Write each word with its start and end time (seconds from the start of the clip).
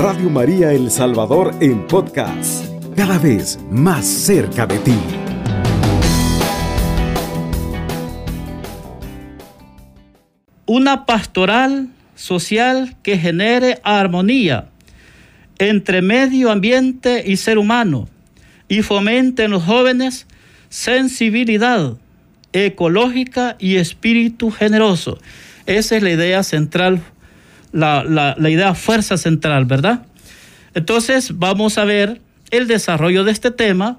Radio 0.00 0.30
María 0.30 0.72
El 0.72 0.92
Salvador 0.92 1.52
en 1.58 1.84
podcast, 1.88 2.64
cada 2.94 3.18
vez 3.18 3.58
más 3.68 4.06
cerca 4.06 4.64
de 4.64 4.78
ti. 4.78 4.94
Una 10.66 11.04
pastoral 11.04 11.88
social 12.14 12.96
que 13.02 13.18
genere 13.18 13.80
armonía 13.82 14.68
entre 15.58 16.00
medio 16.00 16.52
ambiente 16.52 17.24
y 17.26 17.36
ser 17.36 17.58
humano 17.58 18.08
y 18.68 18.82
fomente 18.82 19.42
en 19.42 19.50
los 19.50 19.64
jóvenes 19.64 20.28
sensibilidad 20.68 21.96
ecológica 22.52 23.56
y 23.58 23.74
espíritu 23.76 24.52
generoso. 24.52 25.18
Esa 25.66 25.96
es 25.96 26.04
la 26.04 26.10
idea 26.10 26.44
central, 26.44 27.02
la, 27.72 28.36
idea 28.40 28.74
fuerza 28.74 29.16
central, 29.16 29.64
¿verdad? 29.64 30.06
Entonces 30.74 31.38
vamos 31.38 31.78
a 31.78 31.84
ver 31.84 32.20
el 32.50 32.66
desarrollo 32.66 33.24
de 33.24 33.32
este 33.32 33.50
tema 33.50 33.98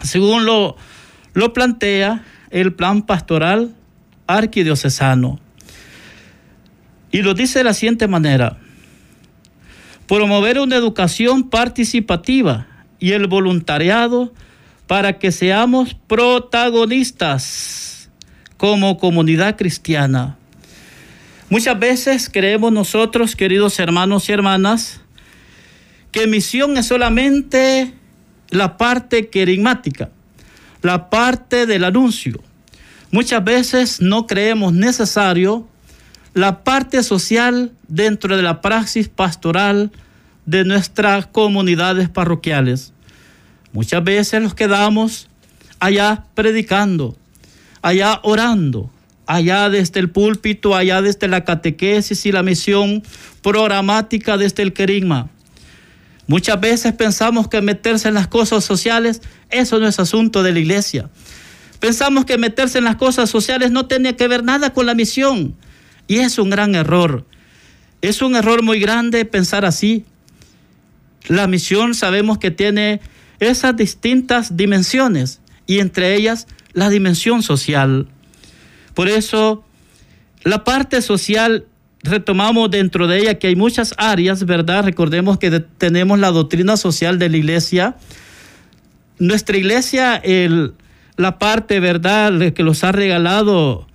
según 0.00 0.44
lo, 0.44 0.76
lo 1.34 1.52
plantea 1.52 2.24
el 2.50 2.72
plan 2.72 3.02
pastoral 3.02 3.74
arquidiocesano. 4.26 5.38
Y 7.10 7.22
lo 7.22 7.34
dice 7.34 7.58
de 7.60 7.64
la 7.64 7.74
siguiente 7.74 8.06
manera. 8.06 8.58
Promover 10.06 10.60
una 10.60 10.76
educación 10.76 11.50
participativa 11.50 12.66
y 12.98 13.12
el 13.12 13.26
voluntariado 13.26 14.32
para 14.86 15.18
que 15.18 15.32
seamos 15.32 15.94
protagonistas 15.94 18.10
como 18.56 18.96
comunidad 18.98 19.56
cristiana. 19.56 20.37
Muchas 21.50 21.78
veces 21.78 22.28
creemos 22.30 22.72
nosotros, 22.72 23.34
queridos 23.34 23.78
hermanos 23.78 24.28
y 24.28 24.32
hermanas, 24.32 25.00
que 26.12 26.26
misión 26.26 26.76
es 26.76 26.86
solamente 26.86 27.94
la 28.50 28.76
parte 28.76 29.28
querigmática, 29.28 30.10
la 30.82 31.08
parte 31.08 31.64
del 31.64 31.84
anuncio. 31.84 32.42
Muchas 33.10 33.42
veces 33.42 34.02
no 34.02 34.26
creemos 34.26 34.74
necesario 34.74 35.66
la 36.34 36.64
parte 36.64 37.02
social 37.02 37.72
dentro 37.88 38.36
de 38.36 38.42
la 38.42 38.60
praxis 38.60 39.08
pastoral 39.08 39.90
de 40.44 40.66
nuestras 40.66 41.28
comunidades 41.28 42.10
parroquiales. 42.10 42.92
Muchas 43.72 44.04
veces 44.04 44.42
nos 44.42 44.54
quedamos 44.54 45.30
allá 45.80 46.24
predicando, 46.34 47.16
allá 47.80 48.20
orando, 48.22 48.90
allá 49.28 49.68
desde 49.68 50.00
el 50.00 50.10
púlpito, 50.10 50.74
allá 50.74 51.02
desde 51.02 51.28
la 51.28 51.44
catequesis 51.44 52.24
y 52.24 52.32
la 52.32 52.42
misión 52.42 53.02
programática 53.42 54.38
desde 54.38 54.62
el 54.62 54.72
querigma. 54.72 55.28
Muchas 56.26 56.58
veces 56.60 56.94
pensamos 56.94 57.46
que 57.46 57.60
meterse 57.60 58.08
en 58.08 58.14
las 58.14 58.26
cosas 58.26 58.64
sociales, 58.64 59.20
eso 59.50 59.78
no 59.78 59.86
es 59.86 60.00
asunto 60.00 60.42
de 60.42 60.52
la 60.52 60.58
iglesia. 60.58 61.10
Pensamos 61.78 62.24
que 62.24 62.38
meterse 62.38 62.78
en 62.78 62.84
las 62.84 62.96
cosas 62.96 63.28
sociales 63.28 63.70
no 63.70 63.86
tiene 63.86 64.16
que 64.16 64.28
ver 64.28 64.42
nada 64.42 64.72
con 64.72 64.86
la 64.86 64.94
misión. 64.94 65.54
Y 66.06 66.20
es 66.20 66.38
un 66.38 66.48
gran 66.48 66.74
error. 66.74 67.26
Es 68.00 68.22
un 68.22 68.34
error 68.34 68.62
muy 68.62 68.80
grande 68.80 69.26
pensar 69.26 69.66
así. 69.66 70.06
La 71.26 71.46
misión 71.46 71.94
sabemos 71.94 72.38
que 72.38 72.50
tiene 72.50 73.02
esas 73.40 73.76
distintas 73.76 74.56
dimensiones 74.56 75.40
y 75.66 75.80
entre 75.80 76.14
ellas 76.14 76.46
la 76.72 76.88
dimensión 76.88 77.42
social. 77.42 78.08
Por 78.98 79.08
eso, 79.08 79.62
la 80.42 80.64
parte 80.64 81.00
social, 81.02 81.66
retomamos 82.02 82.68
dentro 82.68 83.06
de 83.06 83.20
ella 83.20 83.38
que 83.38 83.46
hay 83.46 83.54
muchas 83.54 83.94
áreas, 83.96 84.44
¿verdad? 84.44 84.82
Recordemos 84.82 85.38
que 85.38 85.60
tenemos 85.60 86.18
la 86.18 86.32
doctrina 86.32 86.76
social 86.76 87.20
de 87.20 87.28
la 87.28 87.36
iglesia. 87.36 87.94
Nuestra 89.20 89.56
iglesia, 89.56 90.16
el, 90.16 90.74
la 91.16 91.38
parte, 91.38 91.78
¿verdad?, 91.78 92.52
que 92.52 92.64
los 92.64 92.82
ha 92.82 92.90
regalado 92.90 93.86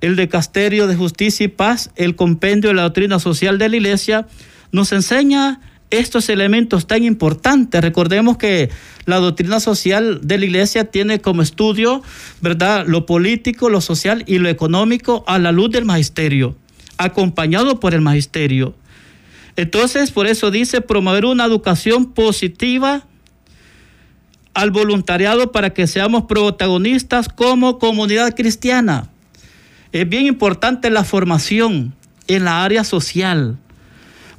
el 0.00 0.16
Decasterio 0.16 0.86
de 0.86 0.96
Justicia 0.96 1.44
y 1.44 1.48
Paz, 1.48 1.90
el 1.96 2.16
compendio 2.16 2.70
de 2.70 2.76
la 2.76 2.84
doctrina 2.84 3.18
social 3.18 3.58
de 3.58 3.68
la 3.68 3.76
iglesia, 3.76 4.26
nos 4.72 4.90
enseña 4.92 5.60
estos 5.90 6.28
elementos 6.28 6.86
tan 6.86 7.04
importantes. 7.04 7.80
Recordemos 7.80 8.36
que 8.38 8.70
la 9.06 9.18
doctrina 9.18 9.60
social 9.60 10.20
de 10.22 10.38
la 10.38 10.44
iglesia 10.44 10.84
tiene 10.84 11.20
como 11.20 11.42
estudio, 11.42 12.02
¿verdad?, 12.40 12.86
lo 12.86 13.06
político, 13.06 13.68
lo 13.68 13.80
social 13.80 14.24
y 14.26 14.38
lo 14.38 14.48
económico 14.48 15.24
a 15.26 15.38
la 15.38 15.52
luz 15.52 15.70
del 15.70 15.84
magisterio, 15.84 16.56
acompañado 16.96 17.80
por 17.80 17.94
el 17.94 18.00
magisterio. 18.00 18.74
Entonces, 19.56 20.10
por 20.10 20.26
eso 20.26 20.50
dice 20.50 20.80
promover 20.80 21.24
una 21.24 21.44
educación 21.44 22.12
positiva 22.12 23.04
al 24.54 24.70
voluntariado 24.70 25.52
para 25.52 25.70
que 25.70 25.86
seamos 25.86 26.24
protagonistas 26.24 27.28
como 27.28 27.78
comunidad 27.78 28.34
cristiana. 28.34 29.10
Es 29.92 30.08
bien 30.08 30.26
importante 30.26 30.90
la 30.90 31.04
formación 31.04 31.94
en 32.28 32.44
la 32.44 32.64
área 32.64 32.84
social 32.84 33.58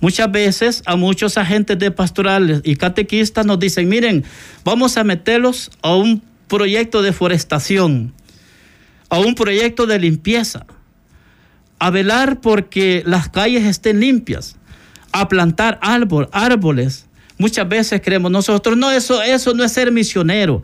Muchas 0.01 0.31
veces 0.31 0.81
a 0.88 0.95
muchos 0.95 1.38
agentes 1.38 1.78
de 1.78 1.91
pastorales 1.91 2.62
y 2.63 2.75
catequistas 2.75 3.45
nos 3.45 3.59
dicen, 3.59 3.88
miren, 3.88 4.23
vamos 4.66 4.97
a 4.97 5.03
meterlos 5.03 5.69
a 5.84 5.95
un 5.95 6.23
proyecto 6.47 7.03
de 7.03 7.13
forestación, 7.13 8.11
a 9.09 9.19
un 9.19 9.35
proyecto 9.35 9.85
de 9.85 10.00
limpieza, 10.00 10.66
a 11.78 11.91
velar 11.91 12.41
porque 12.41 13.03
las 13.06 13.29
calles 13.29 13.63
estén 13.63 14.00
limpias, 14.00 14.57
a 15.11 15.29
plantar 15.29 15.78
árbol, 15.84 16.29
árboles. 16.31 17.06
Muchas 17.38 17.69
veces 17.69 18.01
creemos 18.03 18.31
nosotros, 18.31 18.75
no, 18.75 18.90
eso, 18.90 19.22
eso 19.22 19.53
no 19.53 19.63
es 19.63 19.72
ser 19.72 19.91
misionero, 19.91 20.63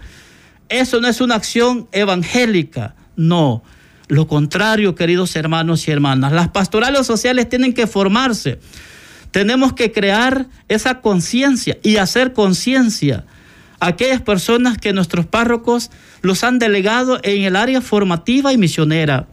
eso 0.68 1.00
no 1.00 1.08
es 1.08 1.22
una 1.22 1.36
acción 1.36 1.88
evangélica, 1.92 2.96
no. 3.16 3.64
Lo 4.08 4.26
contrario, 4.26 4.96
queridos 4.96 5.36
hermanos 5.36 5.88
y 5.88 5.92
hermanas, 5.92 6.31
las 6.31 6.47
pastorales 6.47 7.06
sociales 7.06 7.47
tienen 7.50 7.74
que 7.74 7.86
formarse 7.86 8.59
tenemos 9.38 9.74
que 9.74 9.92
crear 9.92 10.48
esa 10.68 11.00
conciencia 11.00 11.78
y 11.84 11.98
hacer 11.98 12.34
conciencia 12.34 13.24
a 13.80 13.90
aquellas 13.90 14.20
personas 14.20 14.80
que 14.80 14.94
nuestros 14.94 15.28
párrocos 15.28 15.92
los 16.24 16.44
han 16.44 16.58
delegado 16.58 17.20
en 17.22 17.44
el 17.44 17.56
área 17.56 17.81
formativa 17.81 18.52
y 18.52 18.58
misionera. 18.58 19.28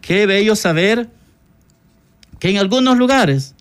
Qué 0.00 0.24
bello 0.24 0.56
saber 0.56 1.10
que 2.38 2.48
en 2.48 2.56
algunos 2.56 2.96
lugares 2.96 3.54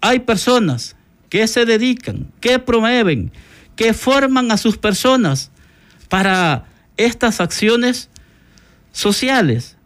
hay 0.00 0.20
personas 0.20 0.94
que 1.28 1.48
se 1.48 1.64
dedican, 1.64 2.30
que 2.40 2.60
promueven, 2.60 3.32
que 3.74 3.94
forman 3.94 4.52
a 4.52 4.56
sus 4.56 4.78
personas 4.78 5.50
para 6.08 6.66
estas 6.96 7.40
acciones 7.40 8.08
sociales, 8.92 9.76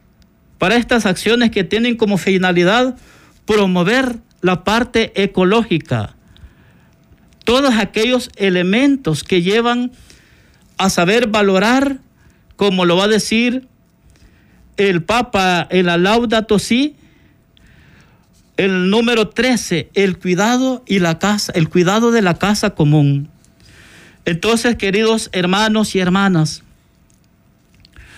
para 0.58 0.76
estas 0.76 1.06
acciones 1.06 1.50
que 1.50 1.64
tienen 1.64 1.96
como 1.96 2.18
finalidad 2.18 2.98
promover 3.46 4.25
la 4.40 4.64
parte 4.64 5.22
ecológica, 5.22 6.14
todos 7.44 7.74
aquellos 7.74 8.30
elementos 8.36 9.22
que 9.24 9.42
llevan 9.42 9.92
a 10.78 10.90
saber 10.90 11.28
valorar, 11.28 11.98
como 12.56 12.84
lo 12.84 12.96
va 12.96 13.04
a 13.04 13.08
decir 13.08 13.68
el 14.76 15.02
Papa 15.02 15.66
en 15.70 15.86
la 15.86 15.96
Laudato 15.96 16.58
Si, 16.58 16.96
el 18.56 18.90
número 18.90 19.28
13, 19.28 19.90
el 19.94 20.18
cuidado 20.18 20.82
y 20.86 20.98
la 20.98 21.18
casa, 21.18 21.52
el 21.54 21.68
cuidado 21.68 22.10
de 22.10 22.22
la 22.22 22.34
casa 22.34 22.70
común. 22.70 23.28
Entonces, 24.24 24.76
queridos 24.76 25.28
hermanos 25.32 25.94
y 25.94 26.00
hermanas, 26.00 26.62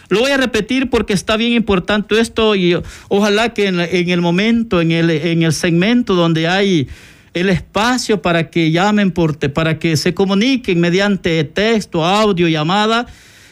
lo 0.09 0.21
voy 0.21 0.31
a 0.31 0.37
repetir 0.37 0.91
porque 0.91 1.13
está 1.13 1.37
bien 1.37 1.53
importante 1.53 2.19
esto 2.19 2.55
y 2.55 2.77
ojalá 3.09 3.53
que 3.53 3.67
en, 3.67 3.79
el 4.11 4.21
momento, 4.21 4.81
en 4.81 4.91
el, 4.91 5.11
en 5.11 5.43
el 5.43 5.53
segmento 5.53 6.15
donde 6.15 6.49
hay 6.49 6.89
el 7.35 7.51
espacio 7.51 8.23
para 8.23 8.51
que 8.51 8.71
llamen, 8.71 9.11
por, 9.11 9.39
para 9.53 9.79
que 9.79 9.97
se 9.97 10.15
comuniquen 10.15 10.81
mediante 10.81 11.45
texto, 11.45 12.05
audio, 12.05 12.49
llamada, 12.49 13.07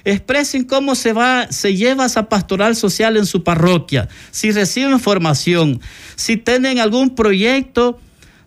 expresen 0.04 0.64
cómo 0.64 0.94
se 0.94 1.12
va, 1.12 1.48
se 1.50 1.74
lleva 1.74 2.06
esa 2.06 2.28
pastoral 2.28 2.76
social 2.76 3.16
en 3.16 3.26
su 3.26 3.42
parroquia, 3.42 4.08
si 4.30 4.52
reciben 4.52 5.00
formación, 5.00 5.80
si 6.14 6.36
tienen 6.36 6.78
algún 6.78 7.14
proyecto 7.14 7.98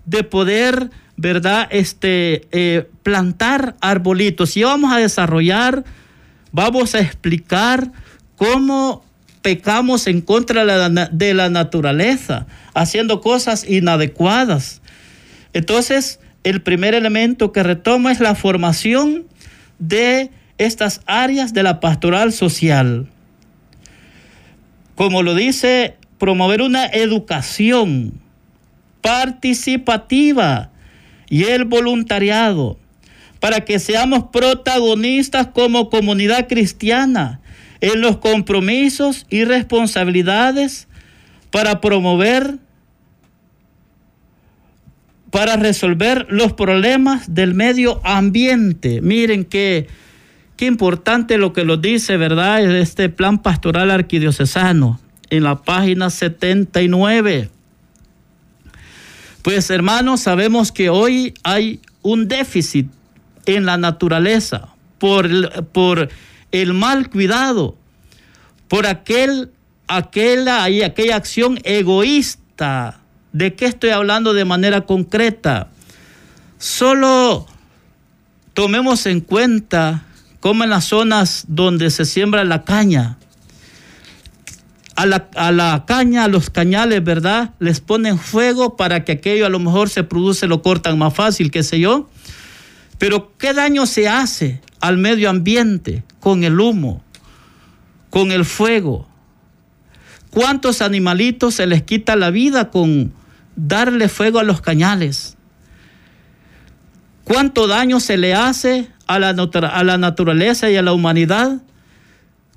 de 0.06 0.24
poder, 0.24 0.90
¿verdad? 1.18 1.68
Este, 1.70 2.48
eh, 2.52 2.90
plantar 3.04 3.76
arbolitos. 3.82 4.56
Y 4.58 4.64
vamos 4.64 4.92
a 4.92 4.98
desarrollar 4.98 5.84
vamos 6.52 6.96
a 6.96 7.00
explicar 7.00 7.92
cómo 8.36 9.04
pecamos 9.42 10.08
en 10.08 10.22
contra 10.22 10.66
de 11.12 11.34
la 11.34 11.50
naturaleza, 11.50 12.46
haciendo 12.74 13.22
cosas 13.22 13.68
inadecuadas. 13.68 14.82
Entonces, 15.54 16.20
el 16.44 16.62
primer 16.62 16.94
elemento 16.94 17.52
que 17.52 17.64
retomo 17.64 18.10
es 18.10 18.20
la 18.20 18.36
formación 18.36 19.26
de 19.80 20.32
estas 20.58 21.02
áreas 21.06 21.54
de 21.54 21.64
la 21.64 21.80
pastoral 21.80 22.34
social. 22.34 23.08
Como 24.96 25.24
lo 25.24 25.36
dice, 25.36 25.96
promover 26.18 26.62
una 26.62 26.86
educación 26.86 28.14
participativa 29.02 30.72
y 31.30 31.46
el 31.46 31.64
voluntariado, 31.64 32.78
para 33.40 33.62
que 33.66 33.80
seamos 33.80 34.26
protagonistas 34.32 35.48
como 35.48 35.90
comunidad 35.90 36.48
cristiana 36.48 37.40
en 37.82 38.02
los 38.02 38.18
compromisos 38.18 39.26
y 39.30 39.46
responsabilidades 39.46 40.88
para 41.52 41.80
promover, 41.82 42.58
para 45.32 45.56
resolver 45.56 46.28
los 46.30 46.54
problemas 46.54 47.34
del 47.34 47.54
medio 47.54 48.02
ambiente. 48.04 49.02
Miren 49.02 49.46
qué, 49.46 49.88
qué 50.58 50.66
importante 50.66 51.38
lo 51.38 51.54
que 51.54 51.64
lo 51.64 51.78
dice, 51.78 52.18
¿verdad? 52.18 52.64
Este 52.76 53.08
plan 53.08 53.42
pastoral 53.42 53.90
arquidiocesano 53.90 55.00
en 55.30 55.44
la 55.44 55.62
página 55.62 56.10
79. 56.10 57.50
Pues 59.42 59.70
hermanos, 59.70 60.20
sabemos 60.20 60.74
que 60.74 60.90
hoy 60.90 61.34
hay 61.44 61.80
un 62.02 62.28
déficit 62.28 62.88
en 63.56 63.66
la 63.66 63.78
naturaleza 63.78 64.70
por, 65.00 65.64
por 65.66 66.10
el 66.52 66.74
mal 66.74 67.10
cuidado, 67.10 67.76
por 68.68 68.86
aquel, 68.86 69.52
aquella, 69.88 70.66
aquella 70.86 71.16
acción 71.16 71.60
egoísta. 71.64 73.00
¿De 73.32 73.56
qué 73.56 73.66
estoy 73.66 73.92
hablando 73.92 74.34
de 74.34 74.46
manera 74.46 74.82
concreta? 74.82 75.70
Solo 76.58 77.48
tomemos 78.54 79.06
en 79.06 79.22
cuenta 79.22 80.04
cómo 80.40 80.64
en 80.64 80.70
las 80.70 80.86
zonas 80.86 81.46
donde 81.48 81.90
se 81.90 82.06
siembra 82.06 82.44
la 82.44 82.64
caña, 82.64 83.18
a 84.96 85.06
la, 85.06 85.30
a 85.36 85.52
la, 85.52 85.86
caña, 85.88 86.26
a 86.26 86.28
los 86.28 86.50
cañales, 86.50 87.02
¿verdad? 87.04 87.52
Les 87.60 87.80
ponen 87.80 88.20
fuego 88.20 88.76
para 88.76 89.06
que 89.06 89.14
aquello 89.14 89.46
a 89.46 89.50
lo 89.50 89.60
mejor 89.60 89.90
se 89.90 90.04
produce, 90.04 90.48
lo 90.48 90.62
cortan 90.62 90.98
más 90.98 91.14
fácil, 91.14 91.52
qué 91.52 91.64
sé 91.64 91.80
yo. 91.80 92.10
Pero 93.00 93.34
¿qué 93.38 93.54
daño 93.54 93.86
se 93.88 94.08
hace 94.08 94.62
al 94.82 94.98
medio 94.98 95.30
ambiente 95.30 96.04
con 96.20 96.44
el 96.44 96.60
humo, 96.60 97.02
con 98.10 98.32
el 98.32 98.46
fuego? 98.46 99.08
¿Cuántos 100.30 100.82
animalitos 100.82 101.56
se 101.56 101.66
les 101.66 101.82
quita 101.82 102.16
la 102.18 102.30
vida 102.30 102.70
con 102.70 103.14
darle 103.56 104.10
fuego 104.10 104.40
a 104.40 104.44
los 104.44 104.62
cañales? 104.62 105.38
¿Cuánto 107.24 107.68
daño 107.68 108.02
se 108.02 108.18
le 108.18 108.36
hace 108.36 108.92
a 109.08 109.18
la, 109.18 109.30
a 109.30 109.84
la 109.84 109.98
naturaleza 109.98 110.70
y 110.70 110.76
a 110.76 110.82
la 110.82 110.92
humanidad 110.92 111.62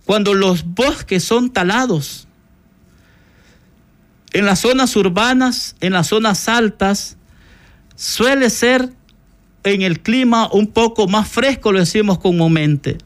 cuando 0.06 0.34
los 0.34 0.64
bosques 0.64 1.22
son 1.22 1.52
talados? 1.52 2.26
En 4.32 4.44
las 4.44 4.58
zonas 4.60 4.96
urbanas, 4.96 5.76
en 5.80 5.92
las 5.92 6.08
zonas 6.08 6.48
altas, 6.48 7.16
suele 7.94 8.50
ser 8.50 8.92
en 9.64 9.82
el 9.82 10.00
clima 10.00 10.48
un 10.52 10.66
poco 10.66 11.08
más 11.08 11.28
fresco, 11.28 11.72
lo 11.72 11.78
decimos 11.78 12.18
comúnmente. 12.18 12.98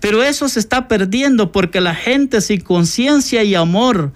Pero 0.00 0.22
eso 0.22 0.48
se 0.48 0.60
está 0.60 0.88
perdiendo 0.88 1.52
porque 1.52 1.80
la 1.80 1.94
gente 1.94 2.40
sin 2.40 2.60
conciencia 2.60 3.44
y 3.44 3.54
amor 3.54 4.12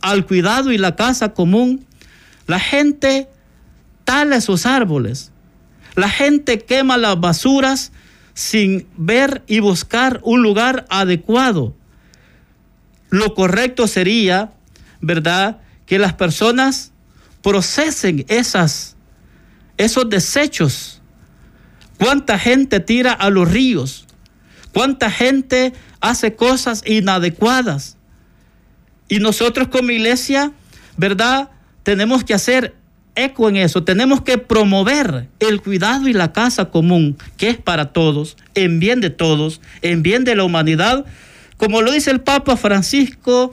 al 0.00 0.26
cuidado 0.26 0.72
y 0.72 0.78
la 0.78 0.96
casa 0.96 1.32
común, 1.32 1.84
la 2.46 2.60
gente 2.60 3.28
tala 4.04 4.36
esos 4.36 4.66
árboles. 4.66 5.30
La 5.94 6.08
gente 6.08 6.58
quema 6.58 6.96
las 6.96 7.20
basuras 7.20 7.92
sin 8.34 8.86
ver 8.96 9.42
y 9.46 9.60
buscar 9.60 10.20
un 10.22 10.42
lugar 10.42 10.86
adecuado. 10.88 11.74
Lo 13.10 13.34
correcto 13.34 13.86
sería 13.86 14.52
¿verdad? 15.02 15.58
Que 15.84 15.98
las 15.98 16.14
personas 16.14 16.92
procesen 17.42 18.24
esas, 18.28 18.91
esos 19.76 20.08
desechos. 20.08 21.00
¿Cuánta 21.98 22.38
gente 22.38 22.80
tira 22.80 23.12
a 23.12 23.30
los 23.30 23.50
ríos? 23.50 24.06
¿Cuánta 24.72 25.10
gente 25.10 25.72
hace 26.00 26.34
cosas 26.34 26.82
inadecuadas? 26.86 27.96
Y 29.08 29.18
nosotros 29.18 29.68
como 29.68 29.90
iglesia, 29.90 30.52
¿verdad? 30.96 31.50
Tenemos 31.82 32.24
que 32.24 32.34
hacer 32.34 32.74
eco 33.14 33.48
en 33.48 33.56
eso. 33.56 33.84
Tenemos 33.84 34.22
que 34.22 34.38
promover 34.38 35.28
el 35.38 35.60
cuidado 35.60 36.08
y 36.08 36.12
la 36.12 36.32
casa 36.32 36.70
común, 36.70 37.18
que 37.36 37.50
es 37.50 37.58
para 37.58 37.92
todos, 37.92 38.36
en 38.54 38.80
bien 38.80 39.00
de 39.00 39.10
todos, 39.10 39.60
en 39.82 40.02
bien 40.02 40.24
de 40.24 40.34
la 40.34 40.44
humanidad. 40.44 41.04
Como 41.56 41.82
lo 41.82 41.92
dice 41.92 42.10
el 42.10 42.20
Papa 42.20 42.56
Francisco 42.56 43.52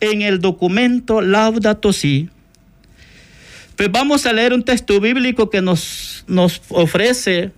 en 0.00 0.22
el 0.22 0.40
documento 0.40 1.20
Laudato 1.20 1.92
Si. 1.92 2.30
Pues 3.76 3.90
vamos 3.90 4.26
a 4.26 4.32
leer 4.32 4.52
un 4.52 4.62
texto 4.62 5.00
bíblico 5.00 5.50
que 5.50 5.62
nos, 5.62 6.24
nos 6.26 6.60
ofrece 6.68 7.52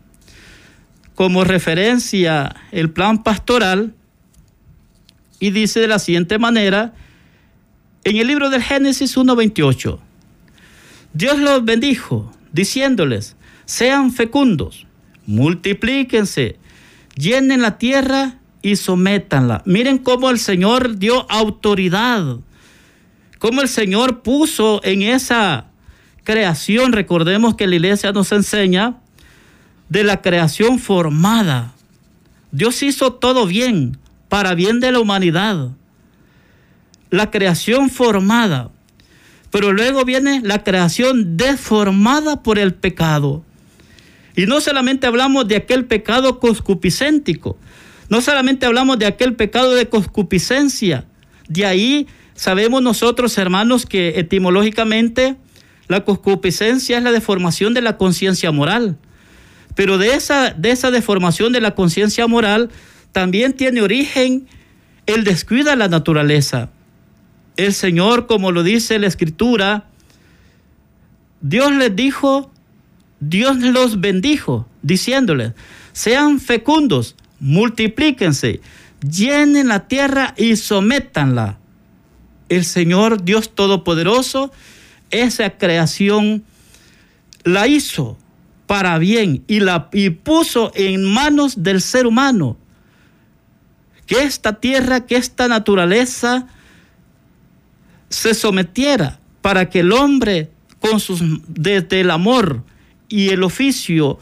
como 1.15 1.45
referencia 1.45 2.55
el 2.73 2.91
plan 2.91 3.23
pastoral 3.23 3.95
y 5.41 5.51
dice 5.51 5.81
de 5.81 5.89
la 5.89 5.99
siguiente 5.99 6.39
manera, 6.39 6.95
en 8.05 8.17
el 8.17 8.27
libro 8.27 8.51
del 8.51 8.63
Génesis 8.63 9.17
1.28, 9.17 9.99
Dios 11.13 11.39
los 11.39 11.65
bendijo 11.65 12.33
diciéndoles, 12.53 13.37
sean 13.65 14.13
fecundos, 14.13 14.87
multiplíquense, 15.27 16.57
llenen 17.17 17.63
la 17.63 17.79
tierra 17.79 18.39
y 18.63 18.77
sométanla. 18.77 19.63
Miren 19.67 19.99
cómo 19.99 20.31
el 20.31 20.39
Señor 20.39 20.99
dio 20.99 21.31
autoridad, 21.31 22.39
cómo 23.39 23.61
el 23.61 23.69
Señor 23.69 24.23
puso 24.23 24.81
en 24.85 25.03
esa 25.03 25.67
creación, 26.25 26.93
recordemos 26.93 27.55
que 27.55 27.67
la 27.67 27.77
iglesia 27.77 28.13
nos 28.13 28.33
enseña 28.33 28.97
de 29.89 30.03
la 30.03 30.23
creación 30.23 30.79
formada. 30.79 31.75
Dios 32.51 32.83
hizo 32.83 33.13
todo 33.13 33.47
bien, 33.47 33.99
para 34.29 34.55
bien 34.55 34.81
de 34.81 34.91
la 34.91 35.01
humanidad. 35.01 35.71
La 37.11 37.31
creación 37.31 37.91
formada. 37.91 38.71
Pero 39.51 39.73
luego 39.73 40.05
viene 40.05 40.41
la 40.43 40.65
creación 40.65 41.37
deformada 41.37 42.43
por 42.43 42.59
el 42.59 42.75
pecado. 42.75 43.45
Y 44.35 44.47
no 44.47 44.61
solamente 44.61 45.07
hablamos 45.07 45.47
de 45.47 45.57
aquel 45.57 45.85
pecado 45.85 46.41
coscupicéntico, 46.41 47.57
no 48.09 48.21
solamente 48.21 48.67
hablamos 48.67 48.99
de 48.99 49.07
aquel 49.07 49.35
pecado 49.35 49.75
de 49.75 49.89
concupiscencia, 49.89 51.05
de 51.49 51.67
ahí 51.67 52.07
sabemos 52.35 52.83
nosotros, 52.83 53.39
hermanos, 53.39 53.87
que 53.87 54.19
etimológicamente 54.19 55.37
la 55.89 56.05
concupiscencia 56.05 56.99
es 56.99 57.03
la 57.03 57.13
deformación 57.13 57.75
de 57.75 57.83
la 57.83 57.97
conciencia 57.97 58.51
moral. 58.53 58.97
Pero 59.75 59.99
de 59.99 60.15
esa, 60.15 60.51
de 60.51 60.71
esa 60.71 60.91
deformación 60.91 61.53
de 61.53 61.61
la 61.61 61.75
conciencia 61.75 62.27
moral 62.27 62.71
también 63.13 63.53
tiene 63.53 63.83
origen 63.83 64.47
el 65.07 65.25
descuido 65.25 65.71
de 65.71 65.77
la 65.77 65.89
naturaleza. 65.89 66.71
El 67.57 67.73
Señor, 67.73 68.27
como 68.27 68.53
lo 68.53 68.63
dice 68.63 68.99
la 68.99 69.07
Escritura, 69.07 69.85
Dios 71.41 71.73
les 71.73 71.95
dijo, 71.95 72.51
Dios 73.21 73.59
los 73.59 74.01
bendijo, 74.01 74.67
diciéndoles, 74.83 75.53
sean 75.93 76.41
fecundos, 76.41 77.17
multiplíquense, 77.39 78.61
llenen 79.09 79.69
la 79.69 79.87
tierra 79.87 80.35
y 80.37 80.57
sométanla. 80.57 81.59
El 82.49 82.65
Señor 82.65 83.25
Dios 83.25 83.55
Todopoderoso, 83.55 84.53
esa 85.23 85.51
creación 85.51 86.45
la 87.45 87.67
hizo 87.67 88.19
para 88.67 88.99
bien 88.99 89.45
y 89.47 89.61
la 89.61 89.89
y 89.93 90.11
puso 90.11 90.73
en 90.75 91.05
manos 91.05 91.63
del 91.63 91.81
ser 91.81 92.07
humano. 92.07 92.57
Que 94.07 94.23
esta 94.23 94.61
tierra, 94.61 95.07
que 95.07 95.17
esta 95.17 95.49
naturaleza 95.49 96.47
se 98.09 98.35
sometiera 98.35 99.19
para 99.41 99.71
que 99.71 99.81
el 99.81 99.93
hombre 99.93 100.51
con 100.81 101.01
sus 101.01 101.21
desde 101.47 102.01
el 102.01 102.11
amor 102.11 102.63
y 103.09 103.31
el 103.31 103.43
oficio 103.43 104.19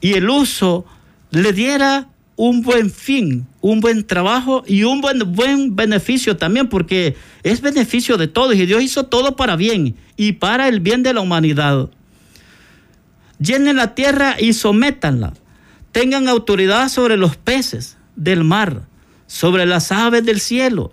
y 0.00 0.14
el 0.14 0.28
uso 0.28 0.84
le 1.30 1.52
diera 1.52 2.08
un 2.36 2.62
buen 2.62 2.90
fin, 2.90 3.46
un 3.60 3.80
buen 3.80 4.06
trabajo 4.06 4.64
y 4.66 4.84
un 4.84 5.00
buen, 5.00 5.34
buen 5.34 5.76
beneficio 5.76 6.36
también, 6.36 6.68
porque 6.68 7.16
es 7.42 7.60
beneficio 7.60 8.16
de 8.16 8.28
todos 8.28 8.54
y 8.56 8.66
Dios 8.66 8.82
hizo 8.82 9.04
todo 9.06 9.36
para 9.36 9.56
bien 9.56 9.94
y 10.16 10.32
para 10.32 10.68
el 10.68 10.80
bien 10.80 11.02
de 11.02 11.14
la 11.14 11.20
humanidad. 11.20 11.90
Llenen 13.38 13.76
la 13.76 13.94
tierra 13.94 14.36
y 14.38 14.52
sométanla. 14.52 15.34
Tengan 15.92 16.28
autoridad 16.28 16.88
sobre 16.88 17.16
los 17.16 17.36
peces 17.36 17.96
del 18.16 18.42
mar, 18.42 18.82
sobre 19.26 19.66
las 19.66 19.92
aves 19.92 20.24
del 20.24 20.40
cielo 20.40 20.92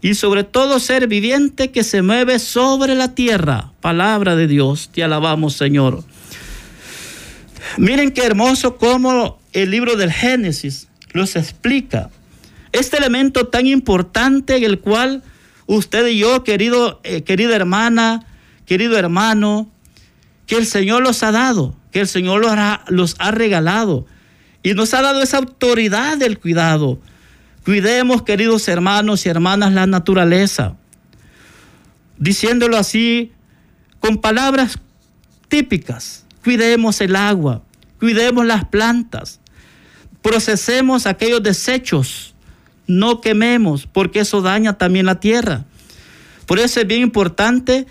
y 0.00 0.14
sobre 0.14 0.44
todo 0.44 0.78
ser 0.80 1.08
viviente 1.08 1.70
que 1.70 1.82
se 1.82 2.02
mueve 2.02 2.38
sobre 2.38 2.94
la 2.94 3.14
tierra. 3.14 3.72
Palabra 3.80 4.36
de 4.36 4.46
Dios, 4.46 4.90
te 4.92 5.02
alabamos 5.02 5.54
Señor. 5.54 6.04
Miren 7.76 8.12
qué 8.12 8.24
hermoso 8.24 8.76
cómo 8.76 9.37
el 9.52 9.70
libro 9.70 9.96
del 9.96 10.12
Génesis 10.12 10.88
los 11.12 11.36
explica. 11.36 12.10
Este 12.72 12.98
elemento 12.98 13.46
tan 13.48 13.66
importante 13.66 14.56
en 14.56 14.64
el 14.64 14.80
cual 14.80 15.22
usted 15.66 16.06
y 16.08 16.18
yo, 16.18 16.44
querido, 16.44 17.00
eh, 17.04 17.22
querida 17.22 17.56
hermana, 17.56 18.26
querido 18.66 18.98
hermano, 18.98 19.70
que 20.46 20.56
el 20.56 20.66
Señor 20.66 21.02
los 21.02 21.22
ha 21.22 21.32
dado, 21.32 21.76
que 21.92 22.00
el 22.00 22.08
Señor 22.08 22.40
los 22.40 22.52
ha, 22.52 22.84
los 22.88 23.16
ha 23.18 23.30
regalado 23.30 24.06
y 24.62 24.74
nos 24.74 24.92
ha 24.94 25.02
dado 25.02 25.22
esa 25.22 25.38
autoridad 25.38 26.18
del 26.18 26.38
cuidado. 26.38 27.00
Cuidemos, 27.64 28.22
queridos 28.22 28.68
hermanos 28.68 29.24
y 29.26 29.28
hermanas, 29.28 29.72
la 29.72 29.86
naturaleza. 29.86 30.76
Diciéndolo 32.18 32.76
así, 32.76 33.32
con 34.00 34.18
palabras 34.18 34.78
típicas. 35.48 36.24
Cuidemos 36.44 37.00
el 37.00 37.16
agua, 37.16 37.62
cuidemos 37.98 38.46
las 38.46 38.64
plantas, 38.64 39.40
procesemos 40.22 41.06
aquellos 41.06 41.42
desechos, 41.42 42.34
no 42.86 43.20
quememos, 43.20 43.86
porque 43.86 44.20
eso 44.20 44.40
daña 44.40 44.78
también 44.78 45.06
la 45.06 45.20
tierra. 45.20 45.64
Por 46.46 46.58
eso 46.58 46.80
es 46.80 46.86
bien 46.86 47.02
importante 47.02 47.86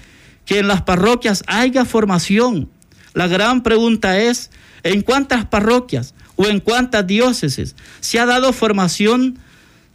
que 0.45 0.59
en 0.59 0.67
las 0.67 0.81
parroquias 0.81 1.43
haya 1.47 1.85
formación. 1.85 2.69
La 3.13 3.27
gran 3.27 3.63
pregunta 3.63 4.17
es, 4.17 4.49
¿en 4.83 5.01
cuántas 5.01 5.45
parroquias 5.45 6.15
o 6.35 6.45
en 6.45 6.59
cuántas 6.59 7.05
diócesis 7.05 7.75
se 7.99 8.19
ha 8.19 8.25
dado 8.25 8.53
formación 8.53 9.39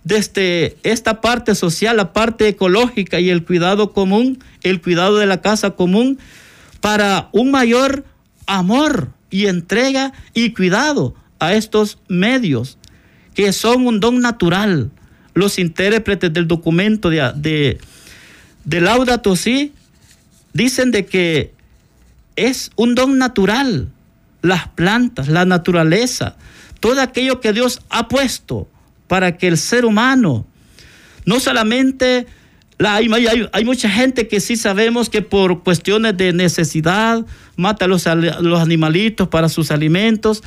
desde 0.04 0.76
esta 0.82 1.20
parte 1.20 1.54
social, 1.54 1.96
la 1.96 2.12
parte 2.12 2.48
ecológica 2.48 3.20
y 3.20 3.30
el 3.30 3.44
cuidado 3.44 3.92
común, 3.92 4.42
el 4.62 4.80
cuidado 4.80 5.18
de 5.18 5.26
la 5.26 5.40
casa 5.40 5.70
común, 5.70 6.18
para 6.80 7.28
un 7.32 7.50
mayor 7.52 8.04
amor 8.46 9.10
y 9.32 9.46
entrega 9.46 10.12
y 10.34 10.52
cuidado 10.52 11.16
a 11.40 11.54
estos 11.54 11.98
medios 12.06 12.78
que 13.34 13.52
son 13.52 13.86
un 13.86 13.98
don 13.98 14.20
natural. 14.20 14.92
Los 15.34 15.58
intérpretes 15.58 16.32
del 16.32 16.46
documento 16.46 17.10
de, 17.10 17.78
de, 18.64 18.80
Laudato 18.80 19.34
Si 19.34 19.72
dicen 20.52 20.92
de 20.92 21.06
que 21.06 21.54
es 22.36 22.70
un 22.76 22.94
don 22.94 23.18
natural. 23.18 23.88
Las 24.42 24.68
plantas, 24.68 25.28
la 25.28 25.44
naturaleza, 25.44 26.36
todo 26.80 27.00
aquello 27.00 27.40
que 27.40 27.52
Dios 27.52 27.80
ha 27.90 28.08
puesto 28.08 28.68
para 29.06 29.38
que 29.38 29.46
el 29.48 29.56
ser 29.56 29.84
humano 29.84 30.46
no 31.24 31.38
solamente 31.38 32.26
hay, 32.86 33.64
mucha 33.64 33.88
gente 33.88 34.28
que 34.28 34.40
sí 34.40 34.56
sabemos 34.56 35.10
que 35.10 35.22
por 35.22 35.62
cuestiones 35.62 36.16
de 36.16 36.32
necesidad 36.32 37.24
mata 37.56 37.84
a 37.84 37.88
los, 37.88 38.06
animalitos 38.06 39.28
para 39.28 39.48
sus 39.48 39.70
alimentos, 39.70 40.42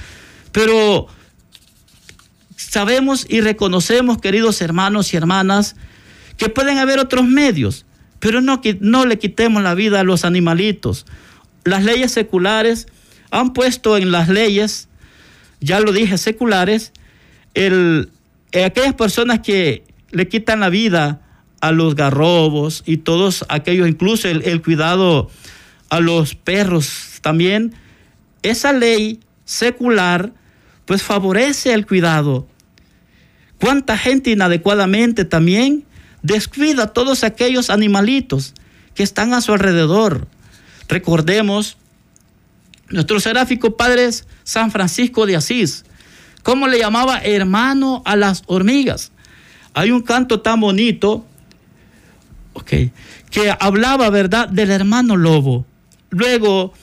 pero 0.52 1.08
sabemos 2.56 3.26
y 3.30 3.42
reconocemos, 3.42 4.20
queridos 4.20 4.62
hermanos 4.62 5.14
y 5.14 5.18
hermanas, 5.18 5.76
que 6.38 6.50
pueden 6.50 6.78
haber 6.80 7.00
otros 7.00 7.26
medios, 7.26 7.86
pero 8.20 8.42
no, 8.42 8.62
no 8.80 9.06
le 9.06 9.20
quitemos 9.20 9.62
la 9.62 9.76
vida 9.76 10.00
a 10.00 10.04
los 10.04 10.26
animalitos. 10.26 11.06
Las 11.64 11.84
leyes 11.84 12.12
seculares 12.12 12.88
han 13.32 13.54
puesto 13.54 13.98
en 13.98 14.12
las 14.12 14.30
leyes, 14.30 14.88
ya 15.62 15.80
lo 15.80 15.92
dije, 15.92 16.18
seculares, 16.18 16.92
el, 17.54 18.10
aquellas 18.52 18.94
personas 18.96 19.40
que 19.40 19.84
le 20.12 20.28
quitan 20.28 20.60
la 20.60 20.70
vida 20.70 21.22
a 21.66 21.72
los 21.72 21.96
garrobos 21.96 22.84
y 22.86 22.98
todos 22.98 23.44
aquellos, 23.50 23.88
incluso 23.88 24.30
el, 24.30 24.62
cuidado 24.62 25.32
a 25.90 26.00
los 26.00 26.36
perros 26.36 27.18
también, 27.22 27.74
esa 28.44 28.72
ley 28.72 29.20
secular 29.46 30.32
pues 30.86 31.02
favorece 31.02 31.74
el 31.74 31.88
cuidado. 31.88 32.48
¿Cuánta 33.60 33.98
gente 33.98 34.30
inadecuadamente 34.30 35.26
también 35.26 35.86
descuida 36.22 36.84
a 36.84 36.94
todos 36.94 37.24
aquellos 37.24 37.72
animalitos 37.72 38.54
que 38.94 39.02
están 39.02 39.34
a 39.34 39.42
su 39.42 39.52
alrededor? 39.52 40.28
Recordemos 40.88 41.78
nuestro 42.90 43.20
seráfico 43.20 43.76
padre 43.76 44.08
San 44.44 44.70
Francisco 44.70 45.26
de 45.26 45.36
Asís, 45.36 45.84
¿cómo 46.44 46.68
le 46.68 46.78
llamaba 46.78 47.18
hermano 47.18 48.04
a 48.06 48.16
las 48.16 48.44
hormigas? 48.46 49.12
Hay 49.74 49.90
un 49.90 50.04
canto 50.04 50.42
tan 50.42 50.60
bonito 50.60 51.26
que 52.64 52.92
hablaba, 53.60 54.10
¿verdad?, 54.10 54.50
del 54.50 54.72
hermano 54.72 55.18
lobo. 55.18 55.66
Luego 56.10 56.74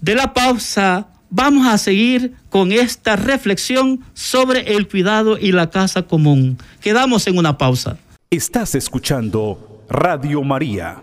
de 0.00 0.14
la 0.14 0.32
pausa, 0.32 1.08
vamos 1.30 1.66
a 1.66 1.78
seguir 1.78 2.34
con 2.48 2.72
esta 2.72 3.16
reflexión 3.16 4.00
sobre 4.14 4.76
el 4.76 4.88
cuidado 4.88 5.38
y 5.38 5.52
la 5.52 5.70
casa 5.70 6.02
común. 6.02 6.58
Quedamos 6.80 7.26
en 7.26 7.38
una 7.38 7.58
pausa. 7.58 7.98
Estás 8.30 8.74
escuchando 8.74 9.84
Radio 9.88 10.42
María, 10.42 11.02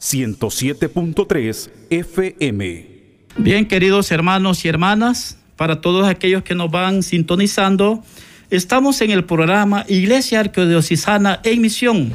107.3 0.00 1.70
FM. 1.90 2.96
Bien, 3.38 3.66
queridos 3.66 4.10
hermanos 4.10 4.64
y 4.64 4.68
hermanas, 4.68 5.38
para 5.56 5.80
todos 5.80 6.06
aquellos 6.06 6.42
que 6.42 6.54
nos 6.54 6.70
van 6.70 7.02
sintonizando, 7.02 8.02
estamos 8.50 9.00
en 9.00 9.10
el 9.10 9.24
programa 9.24 9.84
Iglesia 9.88 10.40
Arquidiocesana 10.40 11.40
en 11.44 11.60
Misión 11.60 12.12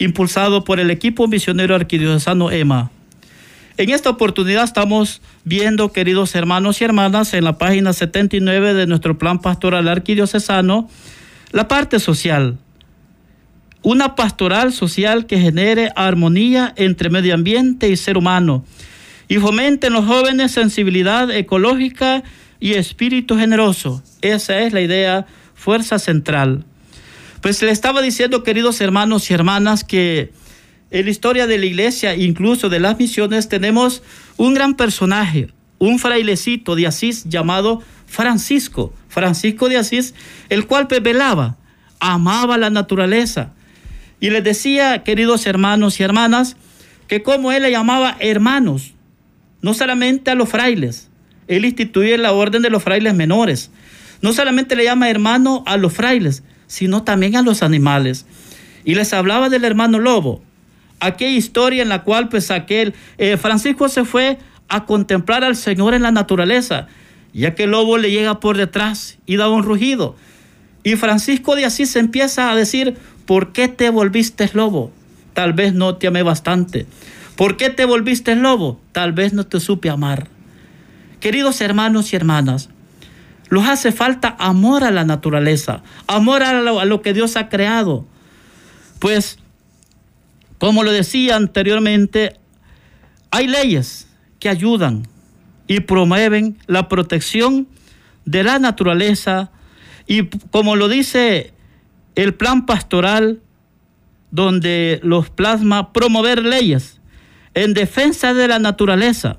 impulsado 0.00 0.64
por 0.64 0.80
el 0.80 0.90
equipo 0.90 1.28
misionero 1.28 1.76
arquidiocesano 1.76 2.50
EMA. 2.50 2.90
En 3.76 3.90
esta 3.90 4.10
oportunidad 4.10 4.64
estamos 4.64 5.22
viendo, 5.44 5.92
queridos 5.92 6.34
hermanos 6.34 6.80
y 6.80 6.84
hermanas, 6.84 7.32
en 7.32 7.44
la 7.44 7.56
página 7.56 7.92
79 7.92 8.74
de 8.74 8.86
nuestro 8.86 9.16
plan 9.16 9.40
pastoral 9.40 9.86
arquidiocesano, 9.88 10.88
la 11.52 11.68
parte 11.68 12.00
social. 12.00 12.58
Una 13.82 14.16
pastoral 14.16 14.72
social 14.72 15.26
que 15.26 15.38
genere 15.38 15.92
armonía 15.96 16.74
entre 16.76 17.08
medio 17.08 17.34
ambiente 17.34 17.88
y 17.88 17.96
ser 17.96 18.18
humano 18.18 18.64
y 19.28 19.36
fomente 19.36 19.86
en 19.86 19.92
los 19.92 20.06
jóvenes 20.06 20.50
sensibilidad 20.50 21.30
ecológica 21.30 22.24
y 22.58 22.74
espíritu 22.74 23.38
generoso. 23.38 24.02
Esa 24.22 24.58
es 24.60 24.72
la 24.72 24.80
idea, 24.80 25.24
fuerza 25.54 26.00
central. 26.00 26.64
Pues 27.40 27.62
le 27.62 27.70
estaba 27.70 28.02
diciendo, 28.02 28.42
queridos 28.42 28.82
hermanos 28.82 29.30
y 29.30 29.34
hermanas, 29.34 29.82
que 29.82 30.30
en 30.90 31.04
la 31.06 31.10
historia 31.10 31.46
de 31.46 31.56
la 31.56 31.64
iglesia, 31.64 32.14
incluso 32.14 32.68
de 32.68 32.80
las 32.80 32.98
misiones, 32.98 33.48
tenemos 33.48 34.02
un 34.36 34.52
gran 34.52 34.74
personaje, 34.74 35.48
un 35.78 35.98
frailecito 35.98 36.76
de 36.76 36.86
Asís 36.86 37.24
llamado 37.24 37.82
Francisco, 38.06 38.92
Francisco 39.08 39.70
de 39.70 39.78
Asís, 39.78 40.14
el 40.50 40.66
cual 40.66 40.86
velaba, 40.86 41.56
amaba 41.98 42.58
la 42.58 42.68
naturaleza. 42.68 43.54
Y 44.20 44.28
les 44.28 44.44
decía, 44.44 45.02
queridos 45.02 45.46
hermanos 45.46 45.98
y 45.98 46.02
hermanas, 46.02 46.56
que 47.08 47.22
como 47.22 47.52
él 47.52 47.62
le 47.62 47.70
llamaba 47.70 48.18
hermanos, 48.20 48.92
no 49.62 49.72
solamente 49.72 50.30
a 50.30 50.34
los 50.34 50.50
frailes, 50.50 51.08
él 51.48 51.64
instituye 51.64 52.18
la 52.18 52.32
orden 52.32 52.60
de 52.60 52.68
los 52.68 52.82
frailes 52.82 53.14
menores, 53.14 53.70
no 54.20 54.34
solamente 54.34 54.76
le 54.76 54.84
llama 54.84 55.08
hermano 55.08 55.64
a 55.66 55.78
los 55.78 55.94
frailes, 55.94 56.42
sino 56.70 57.02
también 57.02 57.34
a 57.34 57.42
los 57.42 57.64
animales. 57.64 58.26
Y 58.84 58.94
les 58.94 59.12
hablaba 59.12 59.48
del 59.48 59.64
hermano 59.64 59.98
lobo, 59.98 60.40
aquella 61.00 61.36
historia 61.36 61.82
en 61.82 61.88
la 61.88 62.04
cual 62.04 62.28
pues 62.28 62.52
aquel 62.52 62.94
eh, 63.18 63.36
Francisco 63.36 63.88
se 63.88 64.04
fue 64.04 64.38
a 64.68 64.84
contemplar 64.86 65.42
al 65.42 65.56
Señor 65.56 65.94
en 65.94 66.02
la 66.02 66.12
naturaleza, 66.12 66.86
ya 67.34 67.56
que 67.56 67.64
el 67.64 67.72
lobo 67.72 67.98
le 67.98 68.12
llega 68.12 68.38
por 68.38 68.56
detrás 68.56 69.18
y 69.26 69.36
da 69.36 69.48
un 69.48 69.64
rugido. 69.64 70.14
Y 70.84 70.94
Francisco 70.94 71.56
de 71.56 71.64
Asís 71.64 71.96
empieza 71.96 72.52
a 72.52 72.54
decir, 72.56 72.96
¿por 73.26 73.50
qué 73.50 73.66
te 73.66 73.90
volviste 73.90 74.48
lobo? 74.54 74.92
Tal 75.34 75.52
vez 75.52 75.74
no 75.74 75.96
te 75.96 76.06
amé 76.06 76.22
bastante. 76.22 76.86
¿Por 77.34 77.56
qué 77.56 77.70
te 77.70 77.84
volviste 77.84 78.36
lobo? 78.36 78.80
Tal 78.92 79.12
vez 79.12 79.32
no 79.32 79.44
te 79.44 79.58
supe 79.58 79.90
amar. 79.90 80.28
Queridos 81.18 81.60
hermanos 81.62 82.12
y 82.12 82.16
hermanas, 82.16 82.68
los 83.50 83.66
hace 83.66 83.90
falta 83.90 84.36
amor 84.38 84.84
a 84.84 84.92
la 84.92 85.04
naturaleza, 85.04 85.82
amor 86.06 86.44
a 86.44 86.62
lo, 86.62 87.02
que 87.02 87.12
Dios 87.12 87.36
ha 87.36 87.48
creado. 87.48 88.06
Pues, 89.00 89.38
como 90.58 90.84
lo 90.84 90.92
decía 90.92 91.34
anteriormente, 91.34 92.36
hay 93.32 93.48
leyes 93.48 94.08
que 94.38 94.48
ayudan 94.48 95.06
y 95.66 95.80
promueven 95.80 96.58
la 96.66 96.88
protección 96.88 97.66
de 98.24 98.44
la 98.44 98.60
naturaleza 98.60 99.50
y 100.06 100.26
como 100.50 100.76
lo 100.76 100.88
dice 100.88 101.52
el 102.14 102.34
plan 102.34 102.66
pastoral 102.66 103.40
donde 104.30 105.00
los 105.02 105.28
plasma 105.28 105.92
promover 105.92 106.44
leyes 106.44 107.00
en 107.54 107.74
defensa 107.74 108.32
de 108.32 108.46
la 108.46 108.60
naturaleza, 108.60 109.38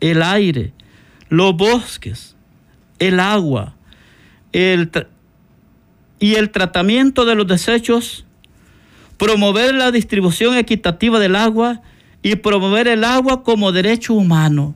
el 0.00 0.22
aire, 0.22 0.72
los 1.28 1.54
bosques, 1.56 2.36
el 3.00 3.18
agua 3.18 3.74
el 4.52 4.90
y 6.18 6.34
el 6.34 6.50
tratamiento 6.50 7.24
de 7.24 7.34
los 7.34 7.46
desechos, 7.46 8.26
promover 9.16 9.74
la 9.74 9.90
distribución 9.90 10.56
equitativa 10.56 11.18
del 11.18 11.34
agua 11.34 11.80
y 12.22 12.36
promover 12.36 12.88
el 12.88 13.04
agua 13.04 13.42
como 13.42 13.72
derecho 13.72 14.12
humano. 14.12 14.74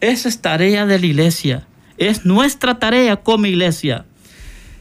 Esa 0.00 0.28
es 0.28 0.40
tarea 0.40 0.84
de 0.84 0.98
la 0.98 1.06
iglesia, 1.06 1.68
es 1.96 2.24
nuestra 2.24 2.80
tarea 2.80 3.18
como 3.18 3.46
iglesia. 3.46 4.04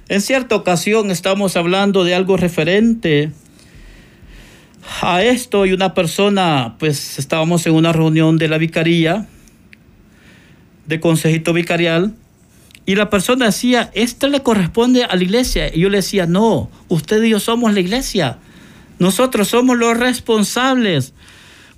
En 0.10 0.20
cierta 0.22 0.56
ocasión 0.56 1.12
estamos 1.12 1.56
hablando 1.56 2.04
de 2.04 2.16
algo 2.16 2.38
referente 2.38 3.32
a 5.02 5.24
esto 5.24 5.68
y 5.68 5.74
una 5.74 5.94
persona, 5.94 6.76
pues 6.80 7.20
estábamos 7.20 7.68
en 7.68 7.76
una 7.76 7.94
reunión 7.94 8.38
de 8.38 8.48
la 8.48 8.58
vicaría 8.58 9.28
de 10.88 11.00
consejito 11.00 11.54
vicarial 11.54 12.16
y 12.86 12.96
la 12.96 13.10
persona 13.10 13.46
decía, 13.46 13.92
esto 13.94 14.28
le 14.28 14.42
corresponde 14.42 15.04
a 15.04 15.16
la 15.16 15.24
iglesia. 15.24 15.74
Y 15.74 15.82
yo 15.82 15.90
le 15.90 15.98
decía, 15.98 16.26
no, 16.26 16.70
usted 16.88 17.22
y 17.24 17.30
yo 17.30 17.40
somos 17.40 17.74
la 17.74 17.80
iglesia. 17.80 18.40
Nosotros 19.00 19.50
somos 19.50 19.78
los 19.78 19.98
responsables. 19.98 21.14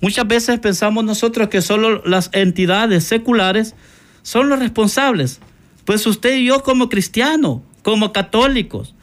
Muchas 0.00 0.26
veces 0.26 0.58
pensamos 0.60 1.04
nosotros 1.04 1.48
que 1.48 1.62
solo 1.62 2.02
las 2.06 2.30
entidades 2.32 3.04
seculares 3.04 3.74
son 4.22 4.48
los 4.48 4.58
responsables. 4.58 5.40
Pues 5.84 6.06
usted 6.06 6.36
y 6.36 6.46
yo 6.46 6.62
como 6.62 6.88
cristianos, 6.88 7.60
como 7.82 8.12
católicos, 8.12 8.94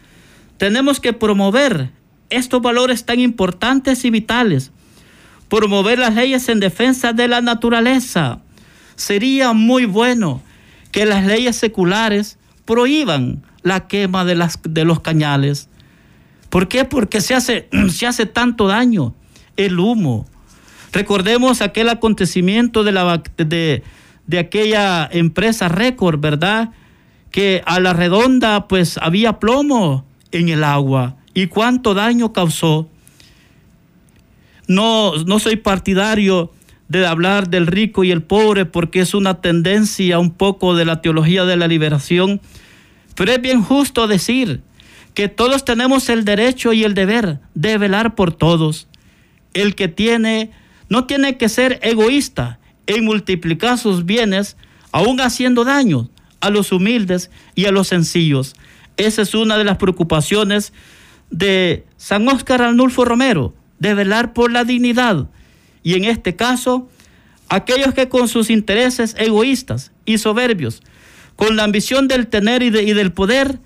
tenemos 0.57 0.99
que 0.99 1.13
promover 1.13 1.91
estos 2.29 2.61
valores 2.61 3.05
tan 3.05 3.19
importantes 3.19 4.05
y 4.05 4.09
vitales. 4.09 4.71
Promover 5.49 5.99
las 5.99 6.15
leyes 6.15 6.49
en 6.49 6.59
defensa 6.59 7.13
de 7.13 7.27
la 7.27 7.41
naturaleza. 7.41 8.41
Sería 8.95 9.53
muy 9.53 9.85
bueno 9.85 10.41
que 10.91 11.05
las 11.05 11.25
leyes 11.25 11.55
seculares 11.55 12.37
prohíban 12.65 13.43
la 13.63 13.87
quema 13.87 14.25
de, 14.25 14.35
las, 14.35 14.59
de 14.63 14.85
los 14.85 14.99
cañales. 14.99 15.69
¿Por 16.49 16.67
qué? 16.67 16.85
Porque 16.85 17.21
se 17.21 17.33
hace, 17.33 17.69
se 17.89 18.07
hace 18.07 18.25
tanto 18.25 18.67
daño 18.67 19.13
el 19.57 19.79
humo. 19.79 20.27
Recordemos 20.91 21.61
aquel 21.61 21.89
acontecimiento 21.89 22.83
de, 22.83 22.91
la, 22.91 23.23
de, 23.37 23.83
de 24.27 24.39
aquella 24.39 25.07
empresa 25.11 25.69
récord, 25.69 26.19
¿verdad? 26.19 26.71
Que 27.31 27.63
a 27.65 27.79
la 27.79 27.93
redonda 27.93 28.67
pues 28.67 28.97
había 28.97 29.39
plomo 29.39 30.05
en 30.31 30.49
el 30.49 30.63
agua 30.63 31.15
y 31.33 31.47
cuánto 31.47 31.93
daño 31.93 32.33
causó. 32.33 32.89
No, 34.67 35.15
no 35.25 35.39
soy 35.39 35.55
partidario 35.55 36.51
de 36.91 37.07
hablar 37.07 37.49
del 37.49 37.67
rico 37.67 38.03
y 38.03 38.11
el 38.11 38.21
pobre 38.21 38.65
porque 38.65 38.99
es 38.99 39.13
una 39.13 39.39
tendencia 39.39 40.19
un 40.19 40.31
poco 40.31 40.75
de 40.75 40.83
la 40.83 41.01
teología 41.01 41.45
de 41.45 41.55
la 41.55 41.69
liberación, 41.69 42.41
pero 43.15 43.31
es 43.31 43.41
bien 43.41 43.61
justo 43.61 44.07
decir 44.07 44.61
que 45.13 45.29
todos 45.29 45.63
tenemos 45.63 46.09
el 46.09 46.25
derecho 46.25 46.73
y 46.73 46.83
el 46.83 46.93
deber 46.93 47.39
de 47.53 47.77
velar 47.77 48.13
por 48.15 48.33
todos. 48.33 48.89
El 49.53 49.73
que 49.75 49.87
tiene 49.87 50.51
no 50.89 51.05
tiene 51.05 51.37
que 51.37 51.47
ser 51.47 51.79
egoísta 51.81 52.59
en 52.87 53.05
multiplicar 53.05 53.77
sus 53.77 54.05
bienes, 54.05 54.57
aún 54.91 55.21
haciendo 55.21 55.63
daño 55.63 56.09
a 56.41 56.49
los 56.49 56.73
humildes 56.73 57.31
y 57.55 57.67
a 57.67 57.71
los 57.71 57.87
sencillos. 57.87 58.53
Esa 58.97 59.21
es 59.21 59.33
una 59.33 59.57
de 59.57 59.63
las 59.63 59.77
preocupaciones 59.77 60.73
de 61.29 61.85
San 61.95 62.27
Óscar 62.27 62.61
Arnulfo 62.61 63.05
Romero, 63.05 63.55
de 63.79 63.93
velar 63.93 64.33
por 64.33 64.51
la 64.51 64.65
dignidad. 64.65 65.29
Y 65.83 65.95
en 65.95 66.05
este 66.05 66.35
caso, 66.35 66.89
aquellos 67.49 67.93
que 67.93 68.09
con 68.09 68.27
sus 68.27 68.49
intereses 68.49 69.15
egoístas 69.17 69.91
y 70.05 70.17
soberbios, 70.17 70.81
con 71.35 71.55
la 71.55 71.63
ambición 71.63 72.07
del 72.07 72.27
tener 72.27 72.61
y, 72.63 72.69
del 72.69 73.11
poder, 73.11 73.59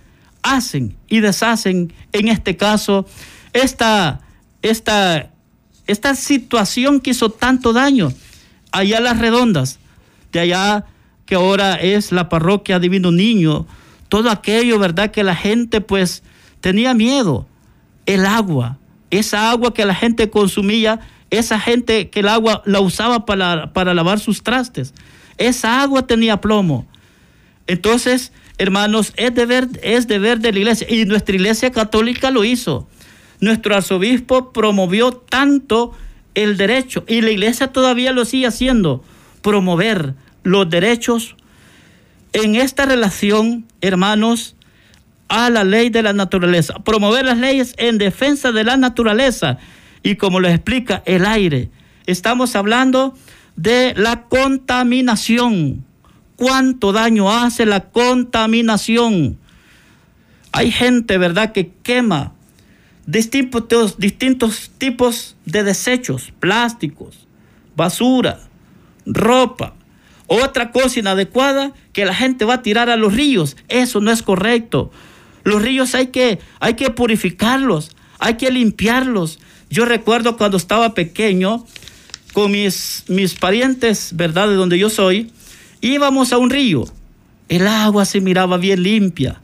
hacen 0.43 0.95
y 1.07 1.19
deshacen, 1.19 1.93
en 2.13 2.27
este 2.27 2.55
caso, 2.55 3.05
esta, 3.53 4.21
esta, 4.61 5.31
esta 5.87 6.15
situación 6.15 6.99
que 6.99 7.11
hizo 7.11 7.29
tanto 7.29 7.73
daño 7.73 8.13
allá 8.71 8.99
las 8.99 9.19
redondas, 9.19 9.79
de 10.31 10.41
allá 10.41 10.85
que 11.25 11.35
ahora 11.35 11.75
es 11.75 12.11
la 12.11 12.29
parroquia 12.29 12.79
Divino 12.79 13.11
Niño, 13.11 13.65
todo 14.09 14.29
aquello, 14.29 14.79
¿verdad? 14.79 15.11
Que 15.11 15.23
la 15.23 15.35
gente 15.35 15.81
pues 15.81 16.23
tenía 16.61 16.93
miedo, 16.93 17.47
el 18.05 18.25
agua, 18.25 18.77
esa 19.09 19.49
agua 19.49 19.73
que 19.73 19.85
la 19.85 19.95
gente 19.95 20.29
consumía, 20.29 20.99
esa 21.37 21.59
gente 21.59 22.09
que 22.09 22.21
el 22.21 22.27
agua 22.27 22.61
la 22.65 22.79
usaba 22.79 23.25
para, 23.25 23.73
para 23.73 23.93
lavar 23.93 24.19
sus 24.19 24.43
trastes, 24.43 24.93
esa 25.37 25.81
agua 25.81 26.07
tenía 26.07 26.41
plomo. 26.41 26.87
Entonces, 27.67 28.31
hermanos, 28.57 29.13
es 29.17 29.33
deber, 29.33 29.67
es 29.81 30.07
deber 30.07 30.39
de 30.39 30.53
la 30.53 30.59
iglesia, 30.59 30.87
y 30.89 31.05
nuestra 31.05 31.35
iglesia 31.35 31.71
católica 31.71 32.31
lo 32.31 32.43
hizo. 32.43 32.87
Nuestro 33.39 33.75
arzobispo 33.75 34.53
promovió 34.53 35.11
tanto 35.11 35.93
el 36.35 36.57
derecho, 36.57 37.03
y 37.07 37.21
la 37.21 37.31
iglesia 37.31 37.67
todavía 37.67 38.11
lo 38.11 38.25
sigue 38.25 38.47
haciendo, 38.47 39.03
promover 39.41 40.13
los 40.43 40.69
derechos 40.69 41.35
en 42.33 42.55
esta 42.55 42.85
relación, 42.85 43.65
hermanos, 43.81 44.55
a 45.27 45.49
la 45.49 45.63
ley 45.63 45.89
de 45.89 46.03
la 46.03 46.13
naturaleza, 46.13 46.75
promover 46.79 47.25
las 47.25 47.37
leyes 47.37 47.73
en 47.77 47.97
defensa 47.97 48.51
de 48.51 48.63
la 48.63 48.77
naturaleza 48.77 49.57
y 50.05 50.17
como 50.17 50.39
lo 50.39 50.47
explica 50.47 51.01
el 51.07 51.25
aire. 51.25 51.71
Estamos 52.05 52.55
hablando 52.55 53.17
de 53.55 53.95
la 53.97 54.25
contaminación. 54.25 55.83
¿Cuánto 56.35 56.91
daño 56.91 57.31
hace 57.31 57.65
la 57.65 57.89
contaminación? 57.89 59.39
Hay 60.51 60.69
gente, 60.69 61.17
¿verdad?, 61.17 61.53
que 61.53 61.71
quema 61.81 62.33
distintos, 63.07 63.97
distintos 63.97 64.71
tipos 64.77 65.37
de 65.45 65.63
desechos, 65.63 66.31
plásticos, 66.39 67.27
basura, 67.75 68.41
ropa, 69.07 69.73
otra 70.27 70.71
cosa 70.71 70.99
inadecuada 70.99 71.73
que 71.93 72.05
la 72.05 72.13
gente 72.13 72.45
va 72.45 72.55
a 72.55 72.61
tirar 72.61 72.91
a 72.91 72.95
los 72.95 73.15
ríos. 73.15 73.57
Eso 73.69 74.01
no 74.01 74.11
es 74.11 74.21
correcto. 74.21 74.91
Los 75.43 75.63
ríos 75.63 75.95
hay 75.95 76.07
que, 76.07 76.37
hay 76.59 76.75
que 76.75 76.91
purificarlos, 76.91 77.95
hay 78.19 78.35
que 78.35 78.51
limpiarlos. 78.51 79.39
Yo 79.75 79.83
recuerdo 79.83 80.37
cuando 80.37 80.55
estaba 80.55 80.93
pequeño 80.93 81.65
con 82.31 82.49
mis, 82.49 83.03
mis 83.09 83.33
parientes, 83.33 84.11
¿verdad? 84.15 84.47
De 84.47 84.55
donde 84.55 84.79
yo 84.79 84.89
soy, 84.89 85.33
íbamos 85.81 86.31
a 86.31 86.37
un 86.37 86.49
río. 86.49 86.85
El 87.49 87.67
agua 87.67 88.05
se 88.05 88.21
miraba 88.21 88.55
bien 88.55 88.83
limpia. 88.83 89.41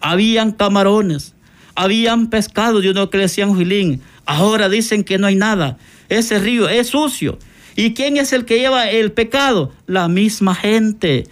Habían 0.00 0.52
camarones, 0.52 1.34
habían 1.74 2.30
pescado, 2.30 2.80
yo 2.80 2.94
no 2.94 3.10
que 3.10 3.18
le 3.18 3.24
decían. 3.24 4.00
Ahora 4.24 4.70
dicen 4.70 5.04
que 5.04 5.18
no 5.18 5.26
hay 5.26 5.36
nada. 5.36 5.76
Ese 6.08 6.38
río 6.38 6.66
es 6.66 6.86
sucio. 6.86 7.38
¿Y 7.76 7.92
quién 7.92 8.16
es 8.16 8.32
el 8.32 8.46
que 8.46 8.60
lleva 8.60 8.88
el 8.88 9.12
pecado? 9.12 9.70
La 9.86 10.08
misma 10.08 10.54
gente 10.54 11.26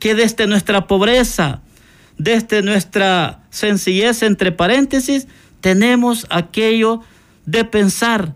que 0.00 0.16
desde 0.16 0.48
nuestra 0.48 0.88
pobreza, 0.88 1.62
desde 2.18 2.60
nuestra 2.62 3.44
sencillez, 3.50 4.24
entre 4.24 4.50
paréntesis, 4.50 5.28
tenemos 5.60 6.26
aquello 6.28 7.00
de 7.46 7.64
pensar 7.64 8.34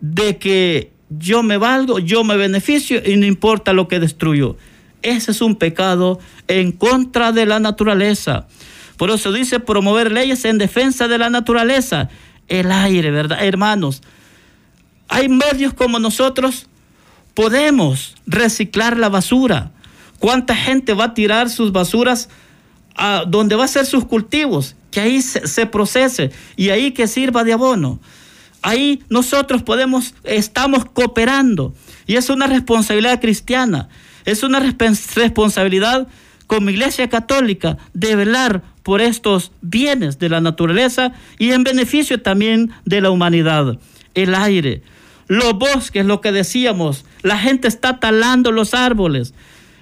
de 0.00 0.38
que 0.38 0.92
yo 1.10 1.42
me 1.42 1.56
valgo, 1.56 1.98
yo 1.98 2.24
me 2.24 2.36
beneficio 2.36 3.02
y 3.04 3.16
no 3.16 3.26
importa 3.26 3.72
lo 3.72 3.88
que 3.88 4.00
destruyo. 4.00 4.56
Ese 5.02 5.30
es 5.32 5.40
un 5.40 5.56
pecado 5.56 6.18
en 6.46 6.72
contra 6.72 7.32
de 7.32 7.46
la 7.46 7.58
naturaleza. 7.58 8.46
Por 8.96 9.10
eso 9.10 9.32
dice 9.32 9.60
promover 9.60 10.12
leyes 10.12 10.44
en 10.44 10.58
defensa 10.58 11.08
de 11.08 11.18
la 11.18 11.30
naturaleza. 11.30 12.08
El 12.48 12.70
aire, 12.70 13.10
¿verdad? 13.10 13.42
Hermanos, 13.42 14.02
hay 15.08 15.28
medios 15.28 15.72
como 15.72 15.98
nosotros, 15.98 16.66
podemos 17.34 18.14
reciclar 18.26 18.96
la 18.96 19.08
basura. 19.08 19.72
¿Cuánta 20.18 20.54
gente 20.54 20.92
va 20.92 21.04
a 21.04 21.14
tirar 21.14 21.48
sus 21.48 21.72
basuras 21.72 22.28
a 23.00 23.24
donde 23.26 23.56
va 23.56 23.64
a 23.64 23.68
ser 23.68 23.86
sus 23.86 24.04
cultivos, 24.04 24.76
que 24.90 25.00
ahí 25.00 25.22
se, 25.22 25.64
procese 25.64 26.30
y 26.54 26.68
ahí 26.68 26.92
que 26.92 27.08
sirva 27.08 27.44
de 27.44 27.54
abono. 27.54 27.98
Ahí 28.60 29.02
nosotros 29.08 29.62
podemos, 29.62 30.14
estamos 30.24 30.84
cooperando 30.84 31.74
y 32.06 32.16
es 32.16 32.28
una 32.28 32.46
responsabilidad 32.46 33.18
cristiana, 33.18 33.88
es 34.26 34.42
una 34.42 34.60
responsabilidad 34.60 36.08
como 36.46 36.68
Iglesia 36.68 37.08
Católica 37.08 37.78
de 37.94 38.16
velar 38.16 38.62
por 38.82 39.00
estos 39.00 39.50
bienes 39.62 40.18
de 40.18 40.28
la 40.28 40.42
naturaleza 40.42 41.12
y 41.38 41.52
en 41.52 41.64
beneficio 41.64 42.20
también 42.20 42.70
de 42.84 43.00
la 43.00 43.10
humanidad. 43.10 43.78
El 44.12 44.34
aire, 44.34 44.82
los 45.26 45.54
bosques, 45.54 46.04
lo 46.04 46.20
que 46.20 46.32
decíamos, 46.32 47.06
la 47.22 47.38
gente 47.38 47.66
está 47.66 47.98
talando 47.98 48.52
los 48.52 48.74
árboles. 48.74 49.32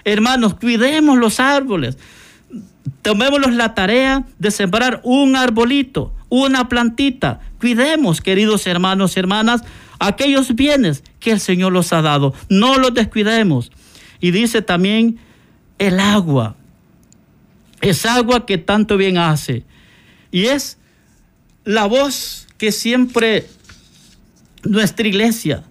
Hermanos, 0.05 0.55
cuidemos 0.55 1.19
los 1.19 1.41
árboles 1.41 1.99
tomémonos 3.03 3.53
la 3.53 3.75
tarea 3.75 4.25
de 4.39 4.51
sembrar 4.51 5.01
un 5.05 5.37
arbolito, 5.37 6.13
una 6.29 6.69
plantita. 6.69 7.41
Cuidemos, 7.61 8.21
queridos 8.21 8.67
hermanos 8.67 9.17
y 9.17 9.21
hermanas, 9.21 9.63
aquellos 9.99 10.55
bienes 10.55 11.03
que 11.21 11.33
el 11.33 11.41
Señor 11.41 11.73
los 11.73 11.93
ha 11.93 12.03
dado. 12.03 12.35
No 12.49 12.79
los 12.79 12.95
descuidemos. 12.95 13.71
Y 14.21 14.31
dice 14.31 14.63
también 14.63 15.19
el 15.79 16.01
agua. 16.01 16.57
Es 17.81 18.05
agua 18.07 18.47
que 18.47 18.59
tanto 18.59 18.97
bien 18.97 19.19
hace. 19.19 19.65
Y 20.31 20.47
es 20.47 20.79
la 21.65 21.87
voz 21.87 22.47
que 22.59 22.73
siempre 22.73 23.47
nuestra 24.65 25.07
iglesia, 25.07 25.65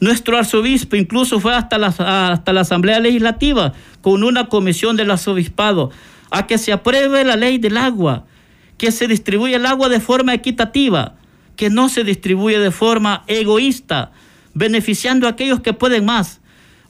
nuestro 0.00 0.36
arzobispo 0.36 0.96
incluso 0.96 1.40
fue 1.40 1.54
hasta 1.54 1.78
la, 1.78 1.88
hasta 1.88 2.52
la 2.52 2.60
Asamblea 2.60 3.00
Legislativa 3.00 3.72
con 4.00 4.22
una 4.22 4.48
comisión 4.48 4.96
del 4.96 5.10
arzobispado 5.10 5.90
a 6.30 6.46
que 6.46 6.58
se 6.58 6.72
apruebe 6.72 7.24
la 7.24 7.36
ley 7.36 7.58
del 7.58 7.76
agua, 7.76 8.26
que 8.76 8.92
se 8.92 9.06
distribuya 9.06 9.56
el 9.56 9.66
agua 9.66 9.88
de 9.88 10.00
forma 10.00 10.34
equitativa, 10.34 11.16
que 11.56 11.70
no 11.70 11.88
se 11.88 12.04
distribuye 12.04 12.58
de 12.58 12.70
forma 12.70 13.24
egoísta, 13.26 14.12
beneficiando 14.54 15.26
a 15.26 15.30
aquellos 15.30 15.60
que 15.60 15.72
pueden 15.72 16.04
más. 16.04 16.40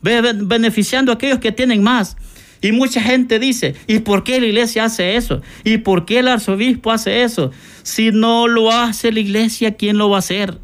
beneficiando 0.01 1.11
a 1.11 1.17
aquellos 1.17 1.41
que 1.41 1.51
tienen 1.51 1.83
más. 1.83 2.17
Y 2.61 2.73
mucha 2.73 3.01
gente 3.01 3.39
dice, 3.39 3.75
¿y 3.87 4.01
por 4.01 4.25
qué 4.25 4.41
la 4.41 4.47
iglesia 4.47 4.85
hace 4.85 5.17
eso? 5.17 5.43
¿Y 5.65 5.79
por 5.79 6.05
qué 6.05 6.21
el 6.21 6.29
arzobispo 6.29 6.91
hace 6.91 7.23
eso? 7.23 7.53
Si 7.83 8.11
no 8.11 8.49
lo 8.49 8.73
hace 8.73 9.13
la 9.13 9.21
iglesia, 9.21 9.75
¿quién 9.75 9.97
lo 9.97 10.11
va 10.11 10.17
a 10.17 10.19
hacer? 10.21 10.59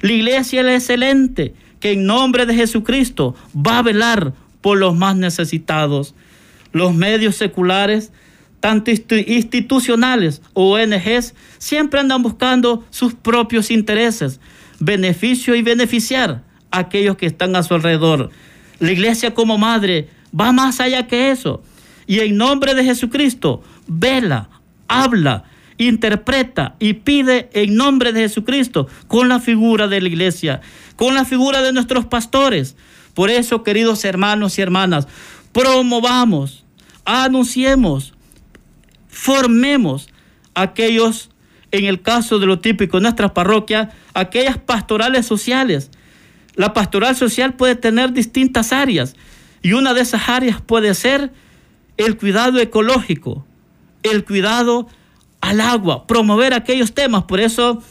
La 0.00 0.12
iglesia 0.12 0.62
es 0.62 0.82
excelente, 0.82 1.54
que 1.78 1.92
en 1.92 2.06
nombre 2.06 2.46
de 2.46 2.54
Jesucristo 2.54 3.34
va 3.54 3.78
a 3.78 3.82
velar 3.82 4.32
por 4.60 4.78
los 4.78 4.96
más 4.96 5.16
necesitados. 5.16 6.14
Los 6.72 6.94
medios 6.94 7.36
seculares, 7.36 8.12
tanto 8.60 8.90
institucionales 8.90 10.42
o 10.52 10.74
ONGs, 10.74 11.34
siempre 11.58 12.00
andan 12.00 12.22
buscando 12.22 12.84
sus 12.90 13.14
propios 13.14 13.70
intereses, 13.70 14.40
beneficio 14.78 15.54
y 15.54 15.62
beneficiar 15.62 16.42
a 16.70 16.78
aquellos 16.78 17.16
que 17.16 17.26
están 17.26 17.54
a 17.56 17.62
su 17.62 17.74
alrededor. 17.74 18.30
La 18.78 18.92
iglesia 18.92 19.34
como 19.34 19.58
madre 19.58 20.08
va 20.38 20.52
más 20.52 20.80
allá 20.80 21.06
que 21.06 21.30
eso. 21.30 21.62
Y 22.06 22.20
en 22.20 22.36
nombre 22.36 22.74
de 22.74 22.84
Jesucristo, 22.84 23.62
vela, 23.86 24.48
habla, 24.88 25.44
interpreta 25.78 26.76
y 26.78 26.94
pide 26.94 27.48
en 27.52 27.76
nombre 27.76 28.12
de 28.12 28.20
Jesucristo 28.22 28.88
con 29.08 29.28
la 29.28 29.40
figura 29.40 29.88
de 29.88 30.00
la 30.00 30.08
iglesia, 30.08 30.60
con 30.96 31.14
la 31.14 31.24
figura 31.24 31.62
de 31.62 31.72
nuestros 31.72 32.06
pastores. 32.06 32.76
Por 33.14 33.30
eso, 33.30 33.62
queridos 33.62 34.04
hermanos 34.04 34.58
y 34.58 34.62
hermanas, 34.62 35.06
promovamos, 35.52 36.61
anunciemos, 37.04 38.14
formemos 39.08 40.08
aquellos, 40.54 41.30
en 41.70 41.84
el 41.84 42.02
caso 42.02 42.38
de 42.38 42.46
lo 42.46 42.60
típico 42.60 42.98
en 42.98 43.04
nuestras 43.04 43.32
parroquias, 43.32 43.88
aquellas 44.14 44.58
pastorales 44.58 45.26
sociales. 45.26 45.90
La 46.54 46.74
pastoral 46.74 47.16
social 47.16 47.54
puede 47.54 47.76
tener 47.76 48.12
distintas 48.12 48.72
áreas 48.72 49.14
y 49.62 49.72
una 49.72 49.94
de 49.94 50.02
esas 50.02 50.28
áreas 50.28 50.60
puede 50.60 50.94
ser 50.94 51.32
el 51.96 52.16
cuidado 52.16 52.58
ecológico, 52.58 53.46
el 54.02 54.24
cuidado 54.24 54.88
al 55.40 55.60
agua, 55.60 56.06
promover 56.06 56.52
aquellos 56.52 56.92
temas. 56.94 57.24
Por 57.24 57.40
eso 57.40 57.82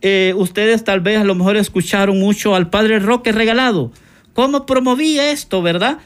eh, 0.00 0.32
ustedes 0.36 0.84
tal 0.84 1.00
vez 1.00 1.18
a 1.18 1.24
lo 1.24 1.34
mejor 1.34 1.56
escucharon 1.56 2.18
mucho 2.18 2.54
al 2.54 2.70
Padre 2.70 2.98
Roque 2.98 3.32
Regalado. 3.32 3.92
¿Cómo 4.32 4.66
promovía 4.66 5.30
esto, 5.30 5.62
verdad? 5.62 5.98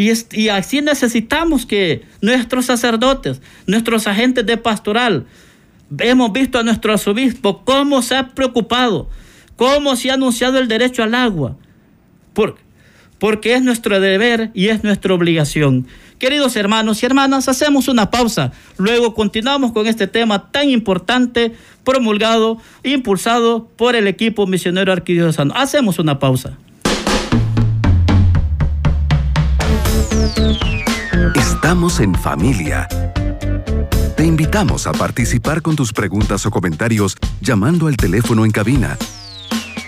Y, 0.00 0.48
así 0.48 0.80
necesitamos 0.80 1.66
que 1.66 2.02
nuestros 2.22 2.66
sacerdotes, 2.66 3.42
nuestros 3.66 4.06
agentes 4.06 4.46
de 4.46 4.56
pastoral, 4.56 5.26
hemos 5.98 6.32
visto 6.32 6.56
a 6.56 6.62
nuestro 6.62 6.92
arzobispo 6.92 7.64
cómo 7.64 8.00
se 8.00 8.14
ha 8.14 8.28
preocupado, 8.28 9.10
cómo 9.56 9.96
se 9.96 10.12
ha 10.12 10.14
anunciado 10.14 10.60
el 10.60 10.68
derecho 10.68 11.02
al 11.02 11.16
agua. 11.16 11.56
Por, 12.32 12.58
porque 13.18 13.54
es 13.54 13.62
nuestro 13.64 13.98
deber 13.98 14.52
y 14.54 14.68
es 14.68 14.84
nuestra 14.84 15.12
obligación. 15.12 15.88
Queridos 16.20 16.54
hermanos 16.54 17.02
y 17.02 17.06
hermanas, 17.06 17.48
hacemos 17.48 17.88
una 17.88 18.08
pausa. 18.08 18.52
Luego 18.76 19.14
continuamos 19.14 19.72
con 19.72 19.88
este 19.88 20.06
tema 20.06 20.52
tan 20.52 20.70
importante, 20.70 21.54
promulgado, 21.82 22.58
impulsado 22.84 23.66
por 23.76 23.96
el 23.96 24.06
equipo 24.06 24.46
misionero 24.46 24.92
arquidiocesano. 24.92 25.54
Hacemos 25.56 25.98
una 25.98 26.20
pausa. 26.20 26.56
Estamos 31.34 31.98
en 32.00 32.14
familia. 32.14 32.86
Te 34.16 34.24
invitamos 34.24 34.86
a 34.86 34.92
participar 34.92 35.60
con 35.62 35.76
tus 35.76 35.92
preguntas 35.92 36.44
o 36.46 36.50
comentarios 36.50 37.16
llamando 37.40 37.86
al 37.86 37.96
teléfono 37.96 38.44
en 38.44 38.50
cabina 38.50 38.98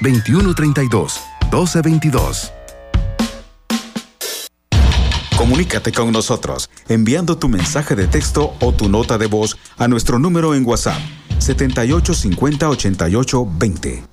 2132 0.00 1.20
1222. 1.50 2.52
Comunícate 5.36 5.92
con 5.92 6.12
nosotros 6.12 6.70
enviando 6.88 7.36
tu 7.38 7.48
mensaje 7.48 7.96
de 7.96 8.06
texto 8.06 8.54
o 8.60 8.72
tu 8.72 8.88
nota 8.88 9.18
de 9.18 9.26
voz 9.26 9.58
a 9.78 9.88
nuestro 9.88 10.18
número 10.18 10.54
en 10.54 10.66
WhatsApp 10.66 11.00
78508820. 11.38 14.04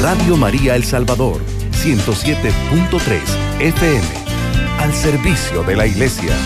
Radio 0.00 0.36
María 0.36 0.76
El 0.76 0.84
Salvador 0.84 1.57
107.3 1.78 3.20
FM 3.60 4.02
al 4.80 4.92
servicio 4.92 5.62
de 5.62 5.76
la 5.76 5.86
iglesia. 5.86 6.36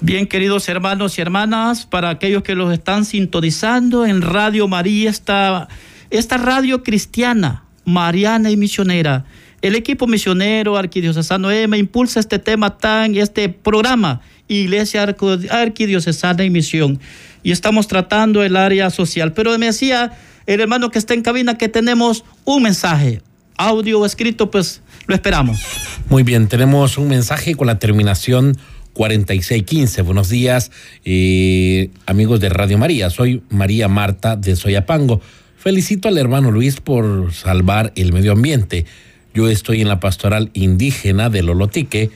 Bien, 0.00 0.28
queridos 0.28 0.68
hermanos 0.68 1.18
y 1.18 1.22
hermanas, 1.22 1.84
para 1.84 2.10
aquellos 2.10 2.44
que 2.44 2.54
los 2.54 2.72
están 2.72 3.04
sintonizando 3.04 4.06
en 4.06 4.22
Radio 4.22 4.68
María, 4.68 5.10
está 5.10 5.66
esta 6.10 6.36
radio 6.36 6.84
cristiana, 6.84 7.64
mariana 7.84 8.52
y 8.52 8.56
misionera, 8.56 9.24
el 9.62 9.74
equipo 9.74 10.06
misionero 10.06 10.76
arquidiocesano 10.76 11.50
EMA 11.50 11.76
impulsa 11.76 12.20
este 12.20 12.38
tema 12.38 12.78
tan, 12.78 13.16
este 13.16 13.48
programa, 13.48 14.20
Iglesia 14.58 15.02
Arquidiocesana 15.50 16.44
y 16.44 16.50
Misión. 16.50 17.00
Y 17.42 17.52
estamos 17.52 17.88
tratando 17.88 18.42
el 18.42 18.56
área 18.56 18.90
social. 18.90 19.32
Pero 19.32 19.56
me 19.58 19.66
decía 19.66 20.12
el 20.46 20.60
hermano 20.60 20.90
que 20.90 20.98
está 20.98 21.14
en 21.14 21.22
cabina 21.22 21.56
que 21.56 21.68
tenemos 21.68 22.24
un 22.44 22.64
mensaje, 22.64 23.22
audio 23.56 24.00
o 24.00 24.06
escrito, 24.06 24.50
pues 24.50 24.82
lo 25.06 25.14
esperamos. 25.14 25.60
Muy 26.08 26.22
bien, 26.22 26.48
tenemos 26.48 26.98
un 26.98 27.08
mensaje 27.08 27.54
con 27.54 27.66
la 27.66 27.78
terminación 27.78 28.56
4615. 28.94 30.02
Buenos 30.02 30.28
días, 30.28 30.70
eh, 31.04 31.90
amigos 32.06 32.40
de 32.40 32.48
Radio 32.48 32.78
María. 32.78 33.10
Soy 33.10 33.42
María 33.48 33.88
Marta 33.88 34.36
de 34.36 34.56
Soyapango. 34.56 35.20
Felicito 35.56 36.08
al 36.08 36.18
hermano 36.18 36.50
Luis 36.50 36.80
por 36.80 37.32
salvar 37.32 37.92
el 37.94 38.12
medio 38.12 38.32
ambiente. 38.32 38.86
Yo 39.34 39.48
estoy 39.48 39.80
en 39.80 39.88
la 39.88 40.00
pastoral 40.00 40.50
indígena 40.54 41.30
de 41.30 41.42
Lolotique 41.42 42.10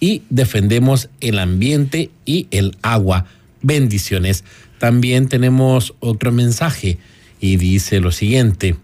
y 0.00 0.22
defendemos 0.30 1.08
el 1.20 1.38
ambiente 1.38 2.10
y 2.24 2.46
el 2.50 2.76
agua. 2.82 3.26
Bendiciones. 3.62 4.44
También 4.78 5.28
tenemos 5.28 5.94
otro 6.00 6.32
mensaje 6.32 6.98
y 7.40 7.56
dice 7.56 8.00
lo 8.00 8.12
siguiente. 8.12 8.76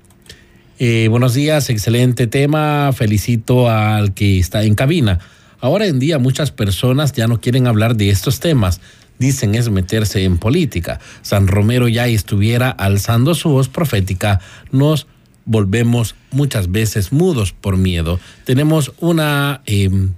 Eh, 0.78 1.06
buenos 1.08 1.34
días, 1.34 1.70
excelente 1.70 2.26
tema. 2.26 2.90
Felicito 2.92 3.68
al 3.68 4.14
que 4.14 4.38
está 4.38 4.64
en 4.64 4.74
cabina. 4.74 5.20
Ahora 5.60 5.86
en 5.86 5.98
día 5.98 6.18
muchas 6.18 6.50
personas 6.50 7.12
ya 7.12 7.26
no 7.26 7.40
quieren 7.40 7.66
hablar 7.66 7.96
de 7.96 8.10
estos 8.10 8.40
temas 8.40 8.80
dicen 9.18 9.54
es 9.54 9.70
meterse 9.70 10.24
en 10.24 10.38
política. 10.38 11.00
San 11.22 11.46
Romero 11.46 11.88
ya 11.88 12.06
estuviera 12.06 12.70
alzando 12.70 13.34
su 13.34 13.50
voz 13.50 13.68
profética, 13.68 14.40
nos 14.72 15.06
volvemos 15.44 16.14
muchas 16.30 16.70
veces 16.70 17.12
mudos 17.12 17.52
por 17.52 17.76
miedo. 17.76 18.18
Tenemos 18.44 18.92
una... 19.00 19.62
Em, 19.66 20.12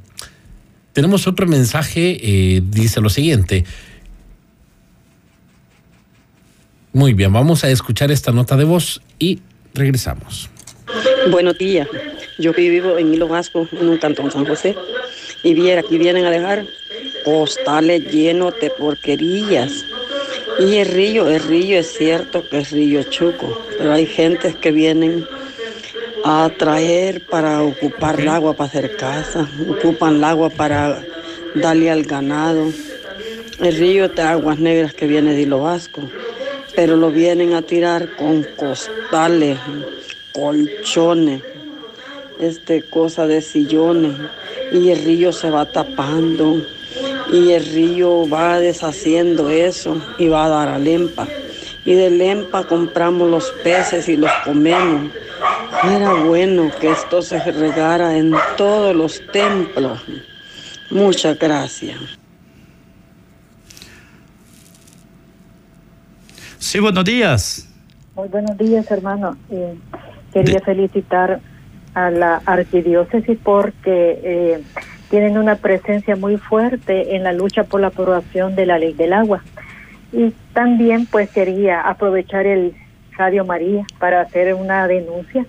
tenemos 0.97 1.27
otro 1.27 1.47
mensaje, 1.47 2.19
eh, 2.23 2.63
dice 2.71 3.03
lo 3.03 3.11
siguiente. 3.11 3.67
Muy 6.95 7.13
bien, 7.13 7.31
vamos 7.35 7.65
a 7.65 7.69
escuchar 7.69 8.11
esta 8.11 8.33
nota 8.33 8.57
de 8.57 8.65
voz 8.65 9.03
y 9.19 9.41
regresamos. 9.75 10.49
Buenos 11.31 11.59
días, 11.59 11.87
yo 12.39 12.55
vivo 12.55 12.97
en 12.97 13.13
Hilo 13.13 13.29
Vasco, 13.29 13.69
en 13.73 13.91
un 13.91 13.99
cantón 13.99 14.31
San 14.31 14.47
José, 14.47 14.75
y 15.43 15.53
viera, 15.53 15.83
aquí 15.83 15.99
vienen 15.99 16.25
a 16.25 16.31
dejar 16.31 16.65
postales 17.27 18.11
llenos 18.11 18.55
de 18.59 18.71
porquerías. 18.71 19.85
Y 20.59 20.77
el 20.77 20.89
río, 20.89 21.29
el 21.29 21.43
río 21.43 21.79
es 21.79 21.93
cierto 21.93 22.43
que 22.49 22.61
es 22.61 22.71
río 22.71 23.03
chuco, 23.03 23.67
pero 23.77 23.93
hay 23.93 24.07
gentes 24.07 24.57
que 24.57 24.73
vienen 24.73 25.27
a 26.29 26.51
traer 26.51 27.25
para 27.25 27.63
ocupar 27.63 28.19
el 28.19 28.29
agua 28.29 28.55
para 28.55 28.69
hacer 28.69 28.97
casa, 28.97 29.49
ocupan 29.69 30.17
el 30.17 30.25
agua 30.25 30.51
para 30.51 31.01
darle 31.55 31.89
al 31.89 32.03
ganado. 32.03 32.67
El 33.61 33.77
río 33.77 34.09
de 34.09 34.23
aguas 34.23 34.59
negras 34.59 34.93
que 34.93 35.07
viene 35.07 35.35
de 35.35 35.43
Hilo 35.43 35.61
Vasco, 35.61 36.03
pero 36.75 36.97
lo 36.97 37.13
vienen 37.13 37.55
a 37.55 37.63
tirar 37.63 38.17
con 38.17 38.45
costales, 38.57 39.57
colchones, 40.33 41.43
este 42.41 42.83
cosa 42.83 43.29
de 43.29 43.41
sillones, 43.41 44.17
y 44.73 44.91
el 44.91 45.05
río 45.05 45.33
se 45.33 45.49
va 45.49 45.65
tapando 45.65 46.61
y 47.33 47.53
el 47.53 47.65
río 47.67 48.29
va 48.29 48.59
deshaciendo 48.59 49.49
eso 49.49 50.03
y 50.19 50.27
va 50.27 50.47
a 50.47 50.49
dar 50.49 50.69
a 50.71 50.79
Lempa. 50.79 51.29
Y 51.85 51.95
de 51.95 52.11
Lempa 52.11 52.65
compramos 52.65 53.31
los 53.31 53.49
peces 53.63 54.09
y 54.09 54.17
los 54.17 54.33
comemos. 54.45 55.13
Era 55.85 56.15
bueno 56.25 56.71
que 56.81 56.91
esto 56.91 57.23
se 57.23 57.39
regara 57.53 58.17
en 58.17 58.33
todos 58.57 58.97
los 58.97 59.21
templos. 59.33 60.03
Muchas 60.91 61.39
gracias. 61.39 61.99
Sí, 66.59 66.81
buenos 66.81 67.05
días. 67.05 67.69
Muy 68.15 68.29
buenos 68.29 68.57
días, 68.57 68.91
hermano. 68.91 69.37
Eh, 69.51 69.77
quería 70.33 70.61
felicitar 70.61 71.41
a 71.95 72.11
la 72.11 72.43
arquidiócesis 72.47 73.39
porque 73.43 74.21
eh, 74.23 74.63
tienen 75.11 75.39
una 75.39 75.57
presencia 75.57 76.17
muy 76.17 76.37
fuerte 76.39 77.15
en 77.15 77.23
la 77.23 77.33
lucha 77.33 77.65
por 77.65 77.81
la 77.81 77.89
aprobación 77.89 78.55
de 78.57 78.67
la 78.67 78.79
ley 78.79 78.95
del 78.95 79.13
agua. 79.13 79.43
Y 80.13 80.33
también 80.55 81.07
pues 81.07 81.31
quería 81.31 81.83
aprovechar 81.83 82.47
el 82.47 82.75
Radio 83.17 83.45
María 83.45 83.85
para 83.99 84.23
hacer 84.23 84.55
una 84.55 84.87
denuncia. 84.87 85.47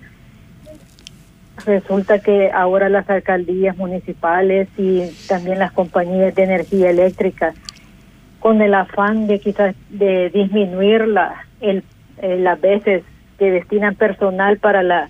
Resulta 1.66 2.20
que 2.20 2.50
ahora 2.52 2.88
las 2.88 3.08
alcaldías 3.10 3.76
municipales 3.76 4.68
y 4.76 5.10
también 5.28 5.58
las 5.58 5.72
compañías 5.72 6.34
de 6.34 6.44
energía 6.44 6.90
eléctrica, 6.90 7.54
con 8.40 8.62
el 8.62 8.74
afán 8.74 9.26
de 9.26 9.40
quizás 9.40 9.74
de 9.90 10.30
disminuir 10.30 11.08
la, 11.08 11.44
el, 11.60 11.82
eh, 12.18 12.38
las 12.38 12.60
veces 12.60 13.02
que 13.38 13.50
destinan 13.50 13.94
personal 13.94 14.58
para 14.58 14.82
la 14.82 15.08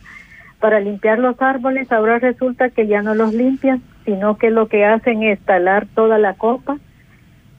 para 0.61 0.81
limpiar 0.81 1.21
los 1.21 1.41
árboles, 1.41 1.93
ahora 1.93 2.19
resulta 2.19 2.71
que 2.71 2.89
ya 2.89 3.01
no 3.01 3.15
los 3.15 3.33
limpian, 3.33 3.81
sino 4.05 4.39
que 4.39 4.51
lo 4.51 4.67
que 4.67 4.85
hacen 4.85 5.23
es 5.23 5.39
talar 5.41 5.87
toda 5.95 6.19
la 6.19 6.35
copa 6.35 6.79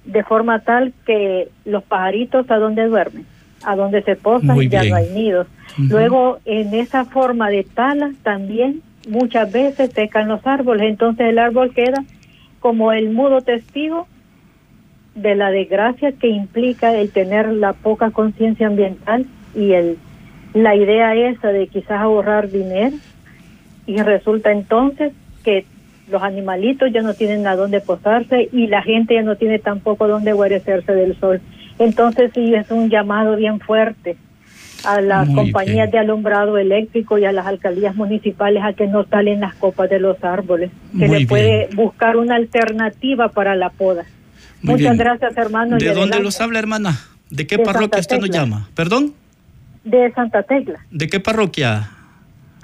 de 0.04 0.23
forma 0.23 0.60
tal 0.60 0.93
que 1.06 1.49
los 1.65 1.84
pajaritos 1.84 2.49
a 2.52 2.58
donde 2.58 2.88
duermen, 2.88 3.25
a 3.63 3.76
donde 3.76 4.02
se 4.04 4.15
posan, 4.15 4.60
ya 4.69 4.84
no 4.84 4.95
hay 4.95 5.10
nidos. 5.10 5.48
Luego, 5.78 6.39
en 6.45 6.74
esa 6.74 7.06
forma 7.06 7.50
de 7.50 7.63
tala 7.63 8.12
también 8.24 8.82
muchas 9.08 9.52
veces 9.52 9.91
secan 9.93 10.28
los 10.28 10.45
árboles, 10.45 10.89
entonces 10.89 11.28
el 11.28 11.39
árbol 11.39 11.74
queda 11.74 12.04
como 12.60 12.91
el 12.91 13.10
mudo 13.12 13.41
testigo 13.41 14.08
de 15.15 15.36
la 15.36 15.52
desgracia 15.52 16.12
que 16.12 16.28
implica 16.28 16.95
el 16.95 17.12
tener 17.12 17.52
la 17.52 17.74
poca 17.74 18.12
conciencia 18.12 18.67
ambiental 18.67 19.26
y 19.56 19.72
el 19.72 19.98
la 20.54 20.76
idea 20.76 21.15
esa 21.15 21.50
de 21.50 21.67
quizás 21.67 22.02
ahorrar 22.02 22.50
dinero 22.50 22.95
y 23.86 23.98
resulta 24.02 24.52
entonces 24.52 25.13
que 25.43 25.65
los 26.10 26.24
animalitos 26.24 26.91
ya 26.91 27.02
no 27.02 27.13
tienen 27.13 27.45
a 27.45 27.56
dónde 27.56 27.82
posarse 27.82 28.50
y 28.52 28.67
la 28.67 28.82
gente 28.82 29.13
ya 29.13 29.22
no 29.22 29.36
tiene 29.36 29.60
tampoco 29.60 30.08
dónde 30.08 30.34
guarecerse 30.34 30.91
del 30.91 31.19
sol. 31.19 31.39
Entonces 31.79 32.31
sí 32.33 32.53
es 32.53 32.69
un 32.71 32.89
llamado 32.89 33.35
bien 33.35 33.59
fuerte 33.59 34.17
a 34.85 35.01
las 35.01 35.29
compañías 35.29 35.91
de 35.91 35.99
alumbrado 35.99 36.57
eléctrico 36.57 37.17
y 37.17 37.25
a 37.25 37.31
las 37.31 37.45
alcaldías 37.47 37.95
municipales 37.95 38.63
a 38.63 38.73
que 38.73 38.87
no 38.87 39.03
talen 39.03 39.41
las 39.41 39.55
copas 39.55 39.89
de 39.89 39.99
los 39.99 40.23
árboles, 40.23 40.71
que 40.97 41.07
le 41.07 41.25
puede 41.25 41.69
buscar 41.73 42.17
una 42.17 42.35
alternativa 42.35 43.29
para 43.29 43.55
la 43.55 43.69
poda. 43.69 44.05
Muchas 44.61 44.97
gracias, 44.97 45.35
hermano. 45.37 45.77
¿De 45.77 45.93
dónde 45.93 46.19
los 46.19 46.39
habla, 46.41 46.59
hermana? 46.59 46.99
¿De 47.29 47.47
qué 47.47 47.59
parroquia 47.59 47.99
usted 47.99 48.19
nos 48.19 48.29
llama? 48.29 48.69
¿Perdón? 48.73 49.13
De 49.83 50.11
Santa 50.13 50.43
Tecla. 50.43 50.79
¿De 50.91 51.07
qué 51.07 51.19
parroquia? 51.19 51.91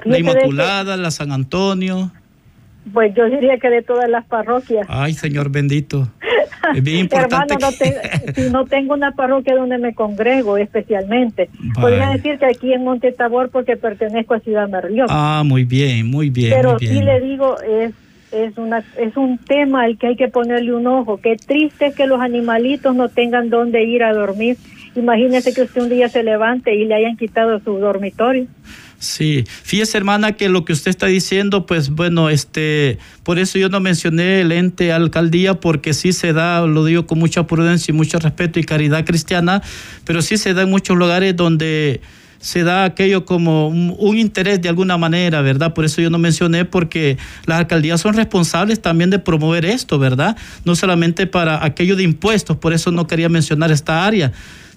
La 0.03 0.19
Inmaculada, 0.19 0.97
la 0.97 1.11
San 1.11 1.31
Antonio. 1.31 2.11
Pues 2.93 3.15
yo 3.15 3.25
diría 3.25 3.57
que 3.57 3.69
de 3.69 3.81
todas 3.81 4.09
las 4.09 4.25
parroquias. 4.25 4.85
Ay, 4.89 5.13
Señor 5.13 5.49
bendito. 5.49 6.07
Es 6.73 6.83
bien 6.83 6.99
importante. 7.01 7.53
Hermano, 7.53 7.75
no, 8.27 8.33
si 8.33 8.49
no 8.49 8.65
tengo 8.65 8.93
una 8.93 9.11
parroquia 9.11 9.55
donde 9.55 9.77
me 9.77 9.93
congrego 9.93 10.57
especialmente. 10.57 11.49
Podría 11.79 12.09
decir 12.09 12.39
que 12.39 12.45
aquí 12.45 12.73
en 12.73 12.83
Monte 12.83 13.11
Tabor 13.11 13.49
porque 13.49 13.77
pertenezco 13.77 14.33
a 14.33 14.39
Ciudad 14.39 14.69
Merlión. 14.69 15.07
Ah, 15.09 15.43
muy 15.45 15.63
bien, 15.63 16.07
muy 16.07 16.29
bien. 16.29 16.51
Pero 16.55 16.79
sí 16.79 17.01
le 17.01 17.19
digo, 17.21 17.59
es 17.61 17.93
es 18.31 18.57
una 18.57 18.83
es 18.97 19.15
un 19.15 19.37
tema 19.37 19.83
al 19.83 19.97
que 19.97 20.07
hay 20.07 20.15
que 20.15 20.27
ponerle 20.27 20.73
un 20.73 20.87
ojo. 20.87 21.17
Qué 21.17 21.35
triste 21.37 21.87
es 21.87 21.95
que 21.95 22.07
los 22.07 22.19
animalitos 22.19 22.95
no 22.95 23.09
tengan 23.09 23.49
dónde 23.49 23.83
ir 23.83 24.03
a 24.03 24.13
dormir. 24.13 24.57
Imagínese 24.95 25.53
que 25.53 25.63
usted 25.63 25.81
un 25.81 25.89
día 25.89 26.09
se 26.09 26.23
levante 26.23 26.73
y 26.75 26.85
le 26.85 26.95
hayan 26.95 27.17
quitado 27.17 27.59
su 27.59 27.77
dormitorio. 27.77 28.47
Sí, 28.97 29.43
fíjese 29.63 29.97
hermana 29.97 30.33
que 30.33 30.47
lo 30.49 30.63
que 30.63 30.73
usted 30.73 30.89
está 30.89 31.05
diciendo, 31.07 31.65
pues 31.65 31.89
bueno, 31.89 32.29
este, 32.29 32.97
por 33.23 33.39
eso 33.39 33.59
yo 33.59 33.69
no 33.69 33.79
mencioné 33.79 34.41
el 34.41 34.51
ente 34.51 34.93
alcaldía, 34.93 35.59
porque 35.59 35.93
sí 35.93 36.13
se 36.13 36.33
da, 36.33 36.65
lo 36.65 36.85
digo 36.85 37.05
con 37.05 37.19
mucha 37.19 37.45
prudencia 37.45 37.91
y 37.91 37.95
mucho 37.95 38.19
respeto 38.19 38.59
y 38.59 38.63
caridad 38.63 39.05
cristiana, 39.05 39.61
pero 40.05 40.21
sí 40.21 40.37
se 40.37 40.53
da 40.53 40.63
en 40.63 40.69
muchos 40.69 40.97
lugares 40.97 41.35
donde 41.35 42.01
se 42.39 42.63
da 42.63 42.83
aquello 42.85 43.25
como 43.25 43.67
un, 43.67 44.17
interés 44.17 44.61
de 44.61 44.69
alguna 44.69 44.97
manera, 44.97 45.41
¿verdad? 45.41 45.73
Por 45.73 45.83
eso 45.83 46.01
yo 46.01 46.09
no 46.09 46.17
mencioné, 46.17 46.63
porque 46.63 47.17
las 47.45 47.59
alcaldías 47.59 47.99
son 48.01 48.13
responsables 48.13 48.81
también 48.81 49.09
de 49.09 49.19
promover 49.19 49.65
esto, 49.65 49.99
¿verdad? 49.99 50.37
No 50.63 50.75
solamente 50.75 51.27
para 51.27 51.65
aquello 51.65 51.95
de 51.95 52.03
impuestos, 52.03 52.57
por 52.57 52.71
eso 52.73 52.91
no 52.91 53.07
quería 53.07 53.29
mencionar 53.29 53.71
esta 53.71 54.05
área 54.05 54.31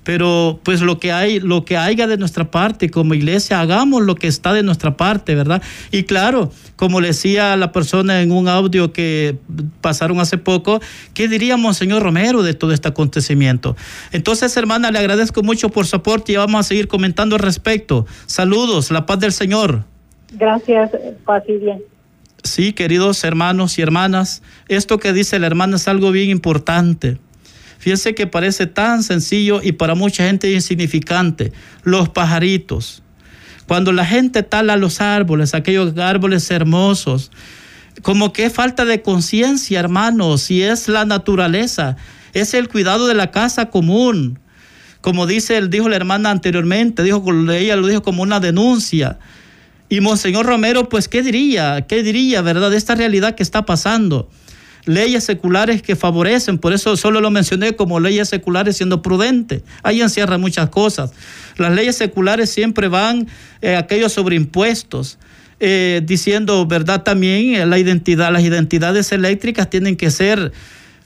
pero 0.09 0.59
pues 0.63 0.81
lo 0.81 0.99
que 0.99 1.13
hay, 1.13 1.39
lo 1.39 1.67
que 1.67 1.77
haya 1.77 2.07
de 2.07 2.17
nuestra 2.17 2.51
parte 2.51 2.91
como 2.91 3.13
iglesia, 3.13 3.61
hagamos 3.61 4.01
lo 4.01 4.15
que 4.15 4.27
está 4.27 4.55
de 4.55 4.63
nuestra 4.63 4.97
parte, 4.97 5.35
¿verdad? 5.35 5.63
Y 5.93 6.05
claro, 6.05 6.51
como 6.77 7.03
le 7.03 7.09
decía 7.09 7.55
la 7.59 7.73
persona 7.73 8.23
en 8.23 8.33
un 8.33 8.49
audio 8.49 8.91
que 8.91 9.37
pasaron 9.83 10.19
hace 10.19 10.39
poco, 10.39 10.81
¿qué 11.13 11.29
diríamos, 11.29 11.77
señor 11.77 12.03
Romero, 12.03 12.43
de 12.43 12.55
todo 12.55 12.73
este 12.73 12.89
acontecimiento? 12.89 13.77
Entonces, 14.11 14.57
hermana, 14.57 14.91
le 14.91 14.99
agradezco 14.99 15.43
mucho 15.43 15.69
por 15.69 15.85
su 15.85 15.97
aporte 15.97 16.33
y 16.33 16.37
vamos 16.37 16.61
a 16.61 16.63
seguir 16.63 16.89
comentando 16.89 17.37
al 17.37 17.43
respecto. 17.43 18.07
Saludos, 18.25 18.91
la 18.91 19.05
paz 19.05 19.21
del 19.21 19.33
Señor. 19.33 19.85
Gracias, 20.33 20.91
paz 21.27 21.43
y 21.49 21.59
bien. 21.59 21.83
Sí, 22.45 22.73
queridos 22.73 23.23
hermanos 23.25 23.79
y 23.79 23.83
hermanas, 23.83 24.43
esto 24.69 24.99
que 24.99 25.13
dice 25.13 25.39
la 25.39 25.49
hermana 25.49 25.77
es 25.77 25.87
algo 25.87 26.13
bien 26.13 26.31
importante. 26.31 27.19
Fíjense 27.79 28.15
que 28.15 28.27
parece 28.27 28.67
tan 28.67 29.03
sencillo 29.03 29.61
y 29.63 29.73
para 29.73 29.95
mucha 29.95 30.27
gente 30.27 30.53
insignificante. 30.53 31.53
Los 31.85 32.09
pajaritos. 32.09 33.03
Cuando 33.67 33.93
la 33.93 34.05
gente 34.05 34.43
tala 34.43 34.77
los 34.77 35.01
árboles, 35.01 35.55
aquellos 35.55 35.97
árboles 35.99 36.51
hermosos, 36.51 37.31
como 38.03 38.33
que 38.33 38.51
falta 38.51 38.85
de 38.85 39.03
conciencia, 39.03 39.81
hermanos, 39.81 40.43
si 40.43 40.63
es 40.63 40.89
la 40.89 41.05
naturaleza, 41.05 41.97
es 42.33 42.55
el 42.55 42.69
cuidado 42.69 43.07
de 43.07 43.15
la 43.15 43.31
casa 43.31 43.67
común. 43.67 44.39
Como 45.01 45.27
dice, 45.27 45.61
dijo 45.69 45.89
la 45.89 45.97
hermana 45.97 46.31
anteriormente, 46.31 47.03
dijo, 47.03 47.23
ella 47.53 47.77
lo 47.77 47.87
dijo 47.87 48.03
como 48.03 48.23
una 48.23 48.41
denuncia. 48.41 49.19
Y 49.89 50.01
Monseñor 50.01 50.47
Romero, 50.47 50.89
pues, 50.89 51.09
¿qué 51.09 51.23
diría? 51.23 51.87
¿Qué 51.87 52.03
diría, 52.03 52.43
verdad, 52.43 52.71
de 52.71 52.77
esta 52.77 52.95
realidad 52.95 53.35
que 53.35 53.43
está 53.43 53.65
pasando? 53.65 54.29
Leyes 54.89 55.23
seculares 55.25 55.83
que 55.83 55.95
favorecen, 55.97 56.59
por 56.59 56.73
eso 56.73 56.97
solo 56.97 57.21
lo 57.21 57.31
mencioné 57.31 57.77
como 57.77 58.01
leyes 58.01 58.29
seculares 58.29 58.79
siendo 58.79 59.03
prudente. 59.03 59.63
Ahí 59.83 60.01
encierra 60.01 60.39
muchas 60.39 60.71
cosas. 60.71 61.13
Las 61.59 61.75
leyes 61.75 61.97
seculares 61.97 62.51
siempre 62.51 62.89
van 62.89 63.29
eh, 63.61 63.77
aquellos 63.77 64.13
sobre 64.13 64.37
impuestos. 64.37 65.19
Eh, 65.61 66.03
diciendo 66.05 66.67
verdad 66.67 67.03
también 67.03 67.57
eh, 67.57 67.67
la 67.67 67.81
identidad, 67.81 68.33
las 68.33 68.45
identidades 68.45 69.11
eléctricas 69.11 69.69
tienen 69.69 69.97
que 69.97 70.11
ser 70.11 70.53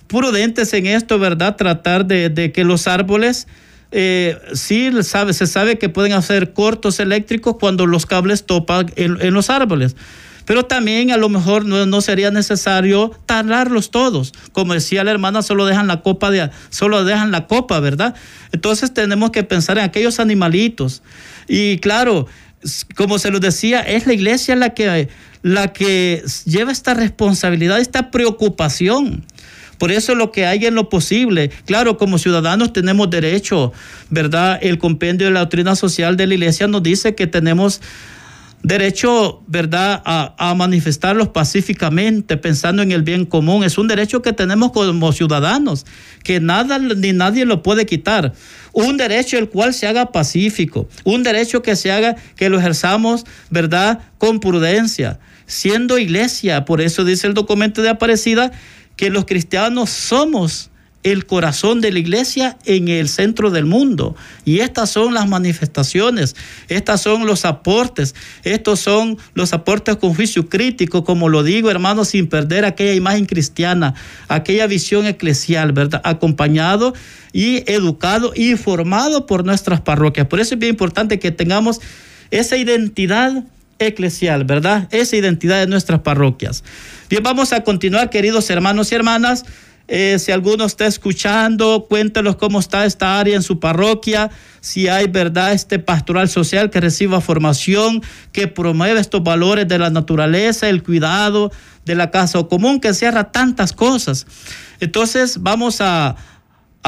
prudentes 0.07 0.73
en 0.75 0.87
esto, 0.87 1.19
¿verdad? 1.19 1.57
Tratar 1.57 2.05
de, 2.07 2.53
que 2.55 2.63
los 2.63 2.87
árboles, 2.87 3.49
sí 4.53 4.91
sabe, 5.03 5.33
se 5.33 5.47
sabe 5.47 5.79
que 5.79 5.89
pueden 5.89 6.13
hacer 6.13 6.53
cortos 6.53 7.01
eléctricos 7.01 7.57
cuando 7.59 7.87
los 7.87 8.07
cables 8.07 8.45
topan 8.45 8.93
en 8.97 9.35
los 9.35 9.51
árboles 9.51 9.97
pero 10.45 10.65
también 10.65 11.11
a 11.11 11.17
lo 11.17 11.29
mejor 11.29 11.65
no, 11.65 12.01
sería 12.01 12.31
necesario 12.31 13.13
talarlos 13.27 13.91
todos. 13.91 14.33
Como 14.53 14.75
decía 14.75 15.05
la 15.05 15.11
hermana, 15.11 15.43
solo 15.43 15.67
dejan 15.67 15.87
la 15.87 16.03
copa 16.03 16.31
de 16.31 16.51
solo 16.71 17.05
dejan 17.05 17.31
la 17.31 17.47
copa, 17.47 17.81
¿verdad? 17.81 18.15
Entonces 18.53 18.93
tenemos 18.93 19.31
que 19.31 19.43
pensar 19.43 19.79
en 19.79 19.85
aquellos 19.85 20.21
animalitos. 20.21 21.03
Y 21.49 21.79
claro, 21.79 22.27
como 22.97 23.19
se 23.19 23.31
lo 23.31 23.41
decía, 23.41 23.81
es 23.81 24.07
la 24.07 24.13
iglesia 24.13 24.57
la 24.57 24.75
que 24.75 25.09
la 25.43 25.73
que 25.73 26.23
lleva 26.45 26.71
esta 26.71 26.95
responsabilidad, 26.95 27.81
esta 27.81 28.11
preocupación. 28.11 29.25
Por 29.79 29.91
eso 29.91 30.15
lo 30.15 30.31
que 30.31 30.47
hay 30.47 30.65
en 30.67 30.77
lo 30.77 30.89
posible. 30.89 31.51
Claro, 31.67 31.97
como 31.97 32.17
ciudadanos 32.19 32.73
tenemos 32.73 33.11
derecho, 33.11 33.73
¿verdad? 34.11 34.61
El 34.63 34.79
compendio 34.79 35.27
de 35.27 35.33
la 35.33 35.41
doctrina 35.41 35.75
social 35.75 36.17
de 36.17 36.29
la 36.29 36.35
iglesia 36.35 36.69
nos 36.69 36.85
dice 36.85 37.17
que 37.17 37.27
tenemos 37.27 37.81
derecho, 38.63 39.43
¿verdad?, 39.47 40.03
a, 40.05 40.55
manifestarlos 40.55 41.29
pacíficamente, 41.29 42.37
pensando 42.37 42.83
en 42.83 42.93
el 42.93 43.03
bien 43.03 43.25
común. 43.27 43.65
Es 43.65 43.79
un 43.79 43.89
derecho 43.89 44.23
que 44.23 44.33
tenemos 44.33 44.73
como 44.73 45.13
ciudadanos, 45.13 45.87
que 46.23 46.41
nada 46.41 46.79
ni 46.79 47.13
nadie 47.13 47.45
lo 47.45 47.63
puede 47.63 47.87
quitar. 47.87 48.33
Un 48.73 48.97
derecho 48.97 49.39
el 49.39 49.49
cual 49.49 49.75
se 49.75 49.87
haga 49.87 50.13
pacífico, 50.13 50.89
un 51.05 51.23
derecho 51.23 51.63
que 51.63 51.77
se 51.77 51.91
haga, 51.91 52.17
que 52.37 52.49
lo 52.49 52.59
ejerzamos, 52.59 53.25
¿verdad?, 53.51 54.01
con 54.19 54.41
prudencia, 54.41 55.19
siendo 55.47 55.99
iglesia. 55.99 56.65
Por 56.65 56.81
eso 56.81 57.05
dice 57.05 57.27
el 57.27 57.35
documento 57.35 57.83
de 57.83 57.89
Aparecida 57.89 58.53
que 58.97 59.11
los 59.11 59.25
cristianos 59.25 59.91
somos 59.91 60.72
el 61.03 61.27
corazón 61.27 61.81
de 61.81 61.93
la 61.93 61.99
iglesia 61.99 62.57
en 62.65 62.89
el 62.89 63.09
centro 63.09 63.51
del 63.51 63.67
mundo. 63.67 64.15
Y 64.45 64.61
estas 64.61 64.91
son 64.91 65.15
las 65.15 65.29
manifestaciones, 65.29 66.37
estas 66.69 67.03
son 67.03 67.27
los 67.27 67.45
aportes, 67.45 68.15
estos 68.45 68.81
son 68.81 69.19
los 69.35 69.53
aportes 69.53 69.97
con 69.97 70.15
juicio 70.15 70.49
crítico, 70.49 71.05
como 71.05 71.29
lo 71.29 71.43
digo, 71.43 71.71
hermano, 71.71 72.05
sin 72.05 72.29
perder 72.29 72.65
aquella 72.65 72.95
imagen 72.95 73.27
cristiana, 73.27 73.95
aquella 74.29 74.67
visión 74.67 75.07
eclesial, 75.07 75.73
¿verdad? 75.73 76.01
Acompañado 76.05 76.95
y 77.33 77.71
educado 77.71 78.33
y 78.35 78.57
formado 78.57 79.27
por 79.27 79.45
nuestras 79.45 79.81
parroquias. 79.81 80.27
Por 80.27 80.41
eso 80.41 80.55
es 80.55 80.61
bien 80.61 80.71
importante 80.71 81.19
que 81.19 81.31
tengamos 81.31 81.81
esa 82.31 82.57
identidad 82.57 83.45
eclesial, 83.79 84.45
¿verdad? 84.45 84.89
Esa 84.91 85.17
identidad 85.17 85.61
de 85.61 85.67
nuestras 85.67 86.01
parroquias. 86.01 86.63
Bien, 87.11 87.23
vamos 87.23 87.53
a 87.53 87.63
continuar, 87.63 88.11
queridos 88.11 88.49
hermanos 88.51 88.93
y 88.93 88.95
hermanas. 88.95 89.45
Eh, 89.89 90.19
si 90.19 90.33
alguno 90.33 90.65
está 90.65 90.87
escuchando, 90.87 91.87
cuéntenos 91.89 92.37
cómo 92.37 92.61
está 92.61 92.85
esta 92.87 93.19
área 93.19 93.37
en 93.37 93.43
su 93.43 93.59
parroquia, 93.59 94.31
si 94.61 94.89
hay 94.89 95.09
verdad 95.09 95.53
este 95.53 95.79
pastoral 95.79 96.29
social 96.29 96.71
que 96.71 96.81
reciba 96.81 97.21
formación, 97.21 98.03
que 98.31 98.47
promueve 98.47 99.01
estos 99.01 99.23
valores 99.23 99.67
de 99.67 99.79
la 99.79 99.91
naturaleza, 99.91 100.69
el 100.69 100.83
cuidado 100.83 101.51
de 101.85 101.95
la 101.97 102.11
casa 102.11 102.43
común, 102.45 102.81
que 102.81 102.95
cierra 102.95 103.33
tantas 103.33 103.73
cosas. 103.73 104.27
Entonces 104.81 105.43
vamos 105.43 105.81
a, 105.81 106.17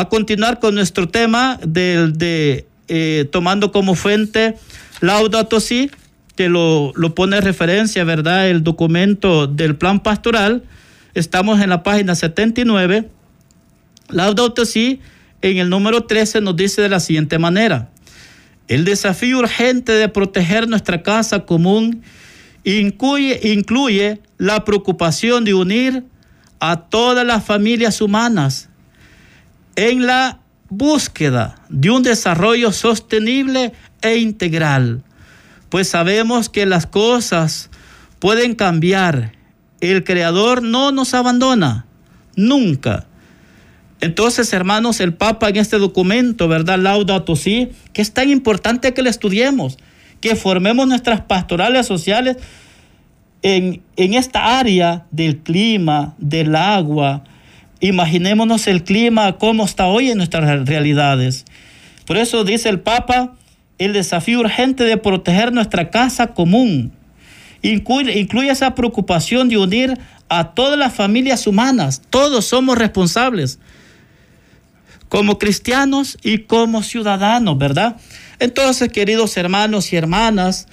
continuar 0.09 0.59
con 0.59 0.75
nuestro 0.75 1.09
tema 1.09 1.59
de, 1.65 2.67
eh, 2.89 3.29
tomando 3.31 3.71
como 3.71 3.95
fuente 3.95 4.57
Laudato 5.01 5.61
Si, 5.61 5.91
que 6.37 6.49
lo, 6.49 6.93
lo 6.97 7.15
pone 7.15 7.41
referencia, 7.41 8.03
¿verdad? 8.05 8.49
El 8.49 8.65
documento 8.65 9.47
del 9.47 9.77
plan 9.77 10.01
pastoral 10.01 10.65
Estamos 11.15 11.61
en 11.61 11.71
la 11.71 11.85
página 11.85 12.17
79. 12.17 13.09
Laudato 14.09 14.65
Si, 14.65 15.01
en 15.43 15.59
el 15.59 15.71
número 15.71 16.05
13, 16.05 16.41
nos 16.41 16.57
dice 16.57 16.83
de 16.83 16.89
la 16.89 16.99
siguiente 16.99 17.39
manera. 17.39 17.91
El 18.67 18.85
desafío 18.85 19.39
urgente 19.39 19.93
de 19.93 20.09
proteger 20.09 20.69
nuestra 20.69 21.03
casa 21.03 21.47
común 21.47 22.03
incluye, 22.65 23.53
incluye 23.53 24.21
la 24.39 24.65
preocupación 24.65 25.45
de 25.45 25.55
unir 25.55 26.05
a 26.59 26.81
todas 26.81 27.25
las 27.25 27.45
familias 27.45 28.01
humanas 28.01 28.69
en 29.77 30.07
la 30.07 30.41
búsqueda 30.69 31.63
de 31.69 31.91
un 31.91 32.03
desarrollo 32.03 32.73
sostenible 32.73 33.73
e 34.03 34.17
integral, 34.17 35.05
pues 35.69 35.89
sabemos 35.89 36.49
que 36.49 36.67
las 36.67 36.87
cosas 36.87 37.71
pueden 38.19 38.55
cambiar 38.55 39.33
el 39.91 40.05
Creador 40.05 40.63
no 40.63 40.93
nos 40.93 41.15
abandona, 41.15 41.87
nunca. 42.37 43.07
Entonces, 44.01 44.53
hermanos, 44.53 45.01
el 45.01 45.15
Papa 45.15 45.49
en 45.49 45.57
este 45.57 45.79
documento, 45.79 46.49
¿verdad? 46.49 46.79
Laudato 46.79 47.37
Si, 47.37 47.71
que 47.93 48.03
es 48.03 48.13
tan 48.13 48.29
importante 48.29 48.93
que 48.93 49.03
lo 49.03 49.09
estudiemos, 49.09 49.79
que 50.21 50.37
formemos 50.37 50.87
nuestras 50.87 51.23
pastorales 51.23 51.87
sociales 51.87 52.37
en, 53.43 53.83
en 53.97 54.15
esta 54.15 54.59
área 54.59 55.07
del 55.11 55.39
clima, 55.39 56.15
del 56.19 56.55
agua. 56.55 57.25
Imaginémonos 57.81 58.67
el 58.67 58.85
clima, 58.85 59.39
cómo 59.39 59.65
está 59.65 59.87
hoy 59.87 60.11
en 60.11 60.19
nuestras 60.19 60.67
realidades. 60.67 61.45
Por 62.07 62.17
eso 62.17 62.45
dice 62.45 62.69
el 62.69 62.81
Papa, 62.81 63.35
el 63.79 63.93
desafío 63.93 64.41
urgente 64.41 64.85
de 64.85 64.97
proteger 64.97 65.53
nuestra 65.53 65.91
casa 65.91 66.29
común 66.29 66.93
Incluye, 67.65 68.51
esa 68.51 68.75
preocupación 68.75 69.49
de 69.49 69.57
unir 69.57 69.99
a 70.29 70.53
todas 70.53 70.79
las 70.79 70.93
familias 70.93 71.47
humanas. 71.47 72.03
Todos 72.11 72.45
somos 72.45 72.77
responsables 72.77 73.59
como 75.09 75.39
cristianos 75.39 76.19
y 76.23 76.41
como 76.41 76.83
ciudadanos, 76.83 77.57
¿verdad? 77.57 77.97
Entonces, 78.39 78.91
queridos 78.91 79.39
hermanos 79.39 79.95
y 79.95 79.97
hermanas, 79.97 80.69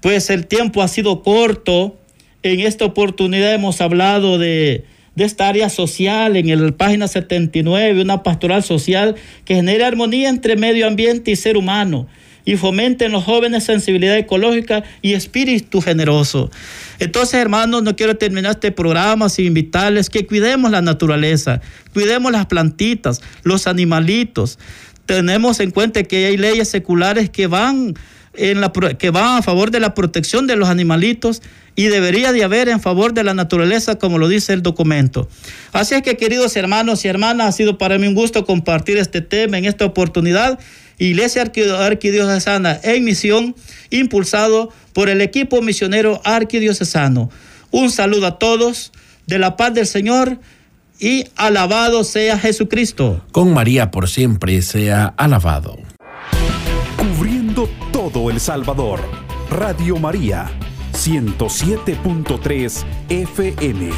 pues 0.00 0.28
el 0.28 0.48
tiempo 0.48 0.82
ha 0.82 0.88
sido 0.88 1.22
corto. 1.22 2.00
En 2.42 2.58
esta 2.58 2.84
oportunidad 2.84 3.54
hemos 3.54 3.80
hablado 3.80 4.36
de, 4.36 4.86
esta 5.16 5.46
área 5.46 5.68
social 5.68 6.36
en 6.36 6.66
la 6.66 6.72
página 6.72 7.06
79, 7.06 8.02
una 8.02 8.24
pastoral 8.24 8.64
social 8.64 9.14
que 9.44 9.54
genera 9.54 9.86
armonía 9.86 10.30
entre 10.30 10.56
medio 10.56 10.88
ambiente 10.88 11.30
y 11.30 11.36
ser 11.36 11.56
humano 11.56 12.08
y 12.44 12.56
fomenten 12.56 13.12
los 13.12 13.24
jóvenes 13.24 13.64
sensibilidad 13.64 14.16
ecológica 14.16 14.84
y 15.02 15.14
espíritu 15.14 15.80
generoso. 15.80 16.50
Entonces, 16.98 17.34
hermanos, 17.34 17.82
no 17.82 17.96
quiero 17.96 18.16
terminar 18.16 18.52
este 18.52 18.72
programa 18.72 19.28
sin 19.28 19.46
invitarles 19.46 20.10
que 20.10 20.26
cuidemos 20.26 20.70
la 20.70 20.82
naturaleza, 20.82 21.60
cuidemos 21.92 22.32
las 22.32 22.46
plantitas, 22.46 23.22
los 23.42 23.66
animalitos. 23.66 24.58
Tenemos 25.06 25.60
en 25.60 25.70
cuenta 25.70 26.02
que 26.02 26.26
hay 26.26 26.36
leyes 26.36 26.68
seculares 26.68 27.30
que 27.30 27.46
van, 27.46 27.94
en 28.34 28.60
la, 28.60 28.72
que 28.72 29.10
van 29.10 29.38
a 29.38 29.42
favor 29.42 29.70
de 29.70 29.80
la 29.80 29.94
protección 29.94 30.46
de 30.46 30.56
los 30.56 30.68
animalitos 30.68 31.42
y 31.76 31.86
debería 31.86 32.32
de 32.32 32.44
haber 32.44 32.68
en 32.68 32.80
favor 32.80 33.14
de 33.14 33.24
la 33.24 33.34
naturaleza, 33.34 33.98
como 33.98 34.18
lo 34.18 34.28
dice 34.28 34.52
el 34.52 34.62
documento. 34.62 35.28
Así 35.72 35.94
es 35.94 36.02
que, 36.02 36.16
queridos 36.16 36.56
hermanos 36.56 37.04
y 37.04 37.08
hermanas, 37.08 37.48
ha 37.48 37.52
sido 37.52 37.78
para 37.78 37.98
mí 37.98 38.06
un 38.06 38.14
gusto 38.14 38.44
compartir 38.44 38.96
este 38.96 39.20
tema 39.20 39.58
en 39.58 39.64
esta 39.64 39.84
oportunidad 39.84 40.58
Iglesia 40.98 41.42
Arquidiocesana 41.42 42.80
en 42.82 43.04
misión, 43.04 43.54
impulsado 43.90 44.70
por 44.92 45.08
el 45.08 45.20
equipo 45.20 45.60
misionero 45.62 46.20
arquidiocesano. 46.24 47.30
Un 47.70 47.90
saludo 47.90 48.26
a 48.26 48.38
todos, 48.38 48.92
de 49.26 49.38
la 49.38 49.56
paz 49.56 49.74
del 49.74 49.86
Señor 49.86 50.38
y 50.98 51.26
alabado 51.36 52.04
sea 52.04 52.38
Jesucristo. 52.38 53.24
Con 53.32 53.52
María 53.52 53.90
por 53.90 54.08
siempre 54.08 54.62
sea 54.62 55.12
alabado. 55.16 55.78
Cubriendo 56.96 57.68
todo 57.92 58.30
El 58.30 58.40
Salvador, 58.40 59.00
Radio 59.50 59.96
María, 59.96 60.50
107.3 60.92 62.84
FM. 63.08 63.90